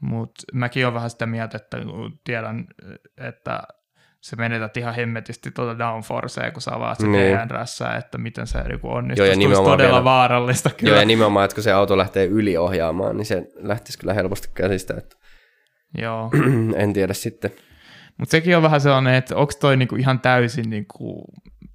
[0.00, 1.76] Mutta mäkin olen vähän sitä mieltä, että
[2.24, 2.66] tiedän,
[3.18, 3.62] että
[4.20, 7.38] se menetät ihan hemmetisti tuota downforcea, kun sä avaat se niin.
[7.48, 9.26] DRS, että miten se niin onnistuu.
[9.26, 10.92] Joo, ja se todella vielä, vaarallista kyllä.
[10.92, 14.94] Joo, ja nimenomaan, että kun se auto lähtee yliohjaamaan, niin se lähtisi kyllä helposti käsistä.
[14.98, 15.16] Että
[15.98, 16.30] Joo.
[16.76, 17.50] en tiedä sitten.
[18.22, 21.24] Mutta sekin on vähän sellainen, että onko toi niinku ihan täysin niinku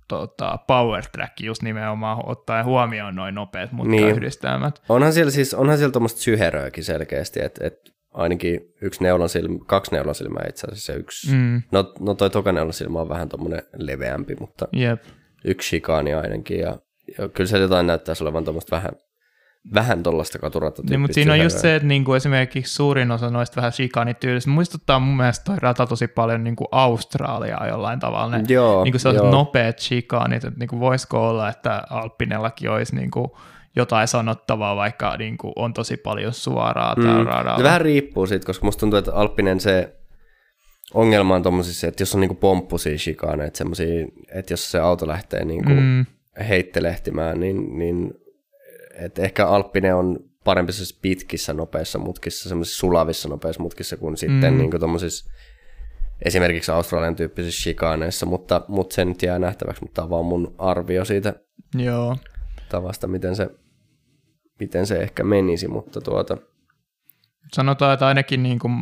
[0.08, 4.76] tota, power track just nimenomaan ottaa huomioon noin nopeat mutkayhdistelmät.
[4.80, 4.86] Niin.
[4.90, 10.46] Onhan siellä siis, onhan siellä tuommoista syheröäkin selkeästi, että et ainakin yksi neulonsilmä, kaksi neulonsilmää
[10.50, 11.62] itse asiassa yksi, mm.
[11.72, 15.04] no, no toi toka neulonsilmä on vähän tuommoinen leveämpi, mutta Jep.
[15.46, 16.78] yksi shikaani ainakin ja,
[17.18, 18.92] ja kyllä se jotain näyttäisi olevan tuommoista vähän
[19.74, 23.56] vähän tuollaista katuratta niin, mutta siinä on just se, että niinku esimerkiksi suurin osa noista
[23.56, 28.38] vähän shikanityylistä muistuttaa mun mielestä toi rata tosi paljon niinku Australiaa jollain tavalla.
[28.38, 33.38] Ne, joo, niinku sellaiset nopeat shikanit, että niinku voisiko olla, että Alppinellakin olisi niinku
[33.76, 37.04] jotain sanottavaa, vaikka niinku on tosi paljon suoraa mm.
[37.04, 37.58] tällä radalla.
[37.58, 39.96] Se vähän riippuu siitä, koska musta tuntuu, että Alppinen se
[40.94, 45.46] ongelma on tommosissa, että jos on niinku pomppusia shikaneita, semmosia, että jos se auto lähtee
[45.46, 46.06] niinku mm.
[46.50, 48.14] heittelehtimään, niin, niin
[48.98, 50.72] et ehkä Alppinen on parempi
[51.02, 54.58] pitkissä nopeissa mutkissa, semmoisissa sulavissa nopeissa mutkissa kuin sitten mm.
[54.58, 54.72] niin
[56.26, 60.56] esimerkiksi Australian tyyppisissä shikaaneissa, mutta, mutta se nyt jää nähtäväksi, mutta tämä on vaan mun
[60.58, 61.34] arvio siitä
[61.76, 62.18] Joo.
[62.70, 63.50] tavasta, miten se,
[64.60, 66.38] miten se ehkä menisi, mutta tuota...
[67.54, 68.74] Sanotaan, että ainakin niin kuin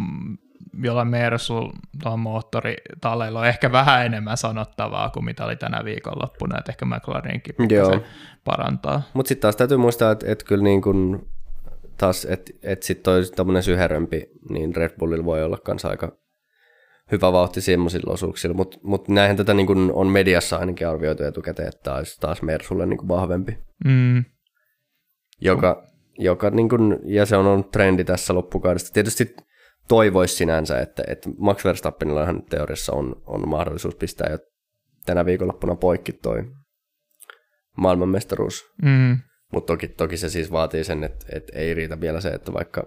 [0.84, 1.70] jollain Mersul
[2.04, 7.56] tuohon moottoritalleilla on ehkä vähän enemmän sanottavaa kuin mitä oli tänä viikonloppuna, että ehkä McLarenkin
[8.46, 9.02] parantaa.
[9.14, 11.30] Mutta sitten taas täytyy muistaa, että, että kyllä niin kun
[11.98, 16.18] taas, että, että sitten toi tämmöinen syherömpi, niin Red Bullilla voi olla kanssa aika
[17.12, 21.68] hyvä vauhti semmoisilla osuuksilla, mutta mut näinhän tätä niin kun on mediassa ainakin arvioitu etukäteen,
[21.68, 23.58] että taas, taas Mersulle niin vahvempi.
[23.86, 24.26] Mm.
[25.42, 28.94] Joka, joka niin kun, ja se on ollut trendi tässä loppukaudesta.
[28.94, 29.36] Tietysti
[29.88, 34.38] toivoisi sinänsä, että, että Max Verstappenillahan teoriassa on, on mahdollisuus pistää jo
[35.06, 36.44] tänä viikonloppuna poikki toi
[37.78, 38.66] maailmanmestaruus.
[38.82, 39.18] Mm.
[39.54, 42.84] Mutta toki, toki se siis vaatii sen, että, että ei riitä vielä se, että vaikka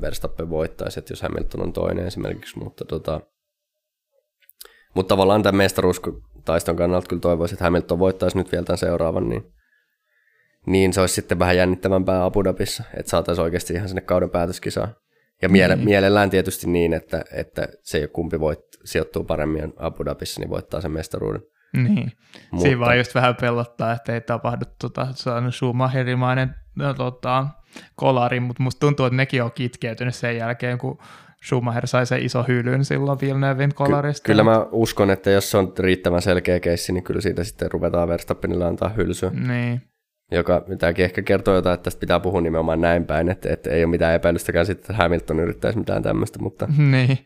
[0.00, 3.20] Verstappen voittaisi, että jos Hamilton on toinen esimerkiksi, mutta tota,
[4.94, 9.42] mutta tavallaan tämän mestaruustaiston kannalta kyllä toivoisi, että Hamilton voittaisi nyt vielä tämän seuraavan, niin,
[10.66, 14.94] niin se olisi sitten vähän jännittävämpää Abu Dhabissa, että saataisiin oikeasti ihan sinne kauden päätöskisaan.
[15.42, 15.84] Ja miele- mm.
[15.84, 20.90] mielellään tietysti niin, että, että se kumpi voit, sijoittuu paremmin Abu Dhabissa, niin voittaa sen
[20.90, 21.42] mestaruuden.
[21.76, 22.12] Niin,
[22.50, 22.62] Mutta...
[22.62, 25.08] siinä vaan just vähän pelottaa, että ei tapahdu tota,
[25.50, 27.46] Schumacherimainen no, tota,
[27.94, 30.98] kolari, mutta musta tuntuu, että nekin on kitkeytynyt sen jälkeen, kun
[31.44, 34.24] Schumacher sai sen iso hyylyn silloin Villeneuven kolarista.
[34.24, 37.70] Ky- kyllä mä uskon, että jos se on riittävän selkeä keissi, niin kyllä siitä sitten
[37.70, 39.30] ruvetaan Verstappenilla antaa hylsyä.
[39.30, 39.82] Niin
[40.32, 43.84] joka tämäkin ehkä kertoo jotain, että tästä pitää puhua nimenomaan näin päin, että, että ei
[43.84, 46.38] ole mitään epäilystäkään sitten, että Hamilton yrittäisi mitään tämmöistä.
[46.38, 47.18] Mutta, niin,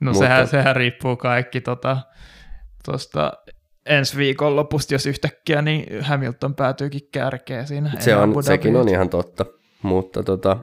[0.00, 1.96] no mutta, sehän, sehän riippuu kaikki tuosta
[2.84, 3.32] tota,
[3.86, 7.92] ensi viikon lopusta, jos yhtäkkiä, niin Hamilton päätyykin kärkeen siinä.
[7.98, 9.46] Se on, sekin on ihan totta,
[9.82, 10.56] mutta tota,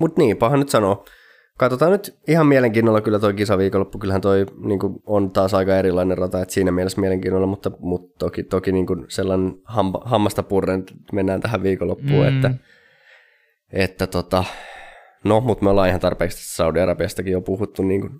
[0.00, 1.04] mut niin, paha nyt sanoa.
[1.60, 3.98] Katsotaan nyt ihan mielenkiinnolla kyllä toi kisaviikonloppu.
[3.98, 8.18] Kyllähän toi niin kuin, on taas aika erilainen rata, että siinä mielessä mielenkiinnolla, mutta, mutta
[8.18, 12.36] toki, toki niin kuin sellainen ham, hammasta purren, että mennään tähän viikonloppuun, mm.
[12.36, 12.54] että,
[13.72, 14.44] että tota,
[15.24, 18.12] No, mutta me ollaan ihan tarpeeksi Saudi-Arabiastakin jo puhuttu niin kuin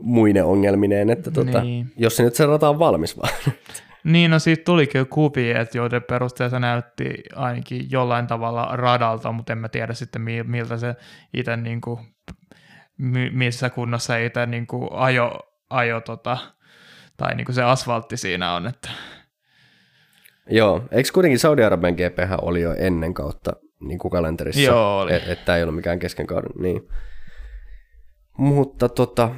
[0.00, 1.92] muine ongelmineen, että tota, niin.
[1.96, 3.34] jos se nyt se rata on valmis vaan.
[4.04, 9.52] Niin, no siitä tulikin kuvia, että joiden perusteella se näytti ainakin jollain tavalla radalta, mutta
[9.52, 10.94] en mä tiedä sitten miltä se
[11.34, 11.98] itse niin kuin,
[13.32, 15.38] missä kunnossa itse niin kuin ajo,
[15.70, 16.38] ajo tota,
[17.16, 18.66] tai niin kuin se asfaltti siinä on.
[18.66, 18.88] Että.
[20.50, 24.60] Joo, eikö kuitenkin Saudi-Arabian GP oli jo ennen kautta niin kuin kalenterissa?
[24.60, 25.14] Joo, oli.
[25.14, 26.88] Että et, ei ollut mikään kesken kauden, niin.
[28.38, 29.30] Mutta tota,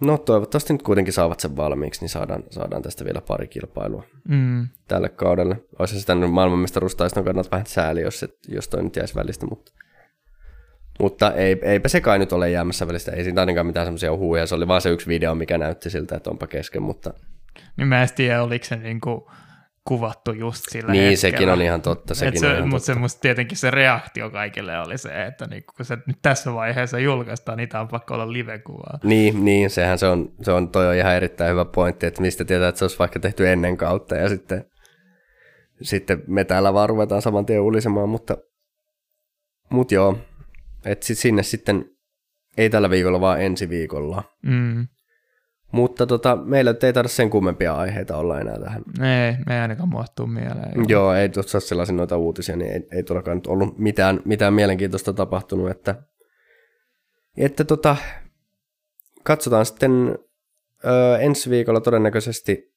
[0.00, 4.68] no toivottavasti nyt kuitenkin saavat sen valmiiksi, niin saadaan, saadaan tästä vielä pari kilpailua mm.
[4.88, 5.56] tälle kaudelle.
[5.78, 9.72] Olisi sitä maailmanmestaruustaiston kannalta vähän sääli, jos, et, jos toi nyt jäisi välistä, mutta
[11.00, 13.12] mutta ei, eipä se kai nyt ole jäämässä välistä.
[13.12, 14.46] Ei siinä ainakaan mitään semmoisia huuja.
[14.46, 17.14] Se oli vaan se yksi video, mikä näytti siltä, että onpa kesken, mutta...
[17.76, 19.30] Niin mä en tiedä, oliko se niinku
[19.84, 21.20] kuvattu just sillä Niin, hetkellä.
[21.20, 22.14] sekin on ihan totta.
[22.14, 23.08] Sekin se, on ihan mutta totta.
[23.08, 27.58] se tietenkin se reaktio kaikille oli se, että niinku, kun se nyt tässä vaiheessa julkaistaan,
[27.58, 28.98] niin tämä on pakko olla live-kuvaa.
[29.04, 32.44] Niin, niin, sehän se on, se on, toi on ihan erittäin hyvä pointti, että mistä
[32.44, 34.64] tietää, että se olisi vaikka tehty ennen kautta ja sitten,
[35.82, 38.36] sitten me täällä vaan ruvetaan saman tien ulisemaan, mutta,
[39.70, 40.18] mutta joo,
[40.84, 41.84] että sit sinne sitten
[42.56, 44.22] ei tällä viikolla, vaan ensi viikolla.
[44.42, 44.88] Mm.
[45.72, 48.82] Mutta tota, meillä nyt ei tarvitse sen kummempia aiheita olla enää tähän.
[49.00, 50.88] Ei, me ei ainakaan muuttuu mieleen.
[50.88, 55.12] Joo, ei tuossa sellaisia noita uutisia, niin ei, ei tuollakaan nyt ollut mitään, mitään mielenkiintoista
[55.12, 55.94] tapahtunut, että,
[57.36, 57.96] että tota,
[59.22, 60.18] katsotaan sitten
[60.84, 62.72] ö, ensi viikolla todennäköisesti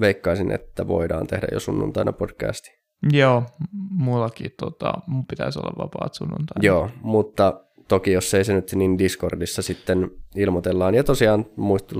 [0.00, 2.83] veikkaisin, että voidaan tehdä jo sunnuntaina podcasti.
[3.12, 3.42] Joo,
[3.90, 6.66] mullakin tota, mun pitäisi olla vapaat sunnuntaina.
[6.66, 10.94] Joo, mutta toki jos ei se nyt niin Discordissa sitten ilmoitellaan.
[10.94, 11.46] Ja tosiaan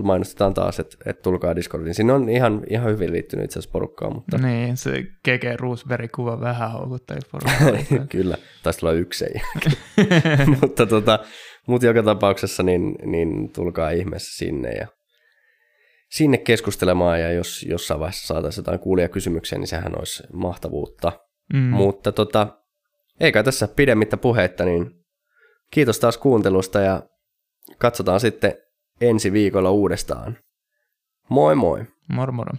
[0.02, 1.94] mainostetaan taas, että, että tulkaa Discordiin.
[1.94, 6.72] Sinne on ihan, ihan hyvin liittynyt itse asiassa porukkaa, mutta Niin, se Keke Roosberg-kuva vähän
[6.72, 8.06] houkutteli porukkaa.
[8.10, 9.24] kyllä, taisi tulla yksi
[10.60, 11.18] mutta, tota,
[11.66, 14.86] mutta joka tapauksessa niin, niin tulkaa ihmeessä sinne ja
[16.15, 21.12] sinne keskustelemaan ja jos jossain vaiheessa saataisiin jotain kuulijakysymyksiä, niin sehän olisi mahtavuutta.
[21.53, 21.59] mm.
[21.61, 22.59] Mutta tota,
[23.20, 24.91] eikä tässä pidemmittä puheitta, niin
[25.70, 27.03] kiitos taas kuuntelusta ja
[27.78, 28.55] katsotaan sitten
[29.01, 30.39] ensi viikolla uudestaan.
[31.31, 31.85] Moi moi!
[32.12, 32.53] Moro moro.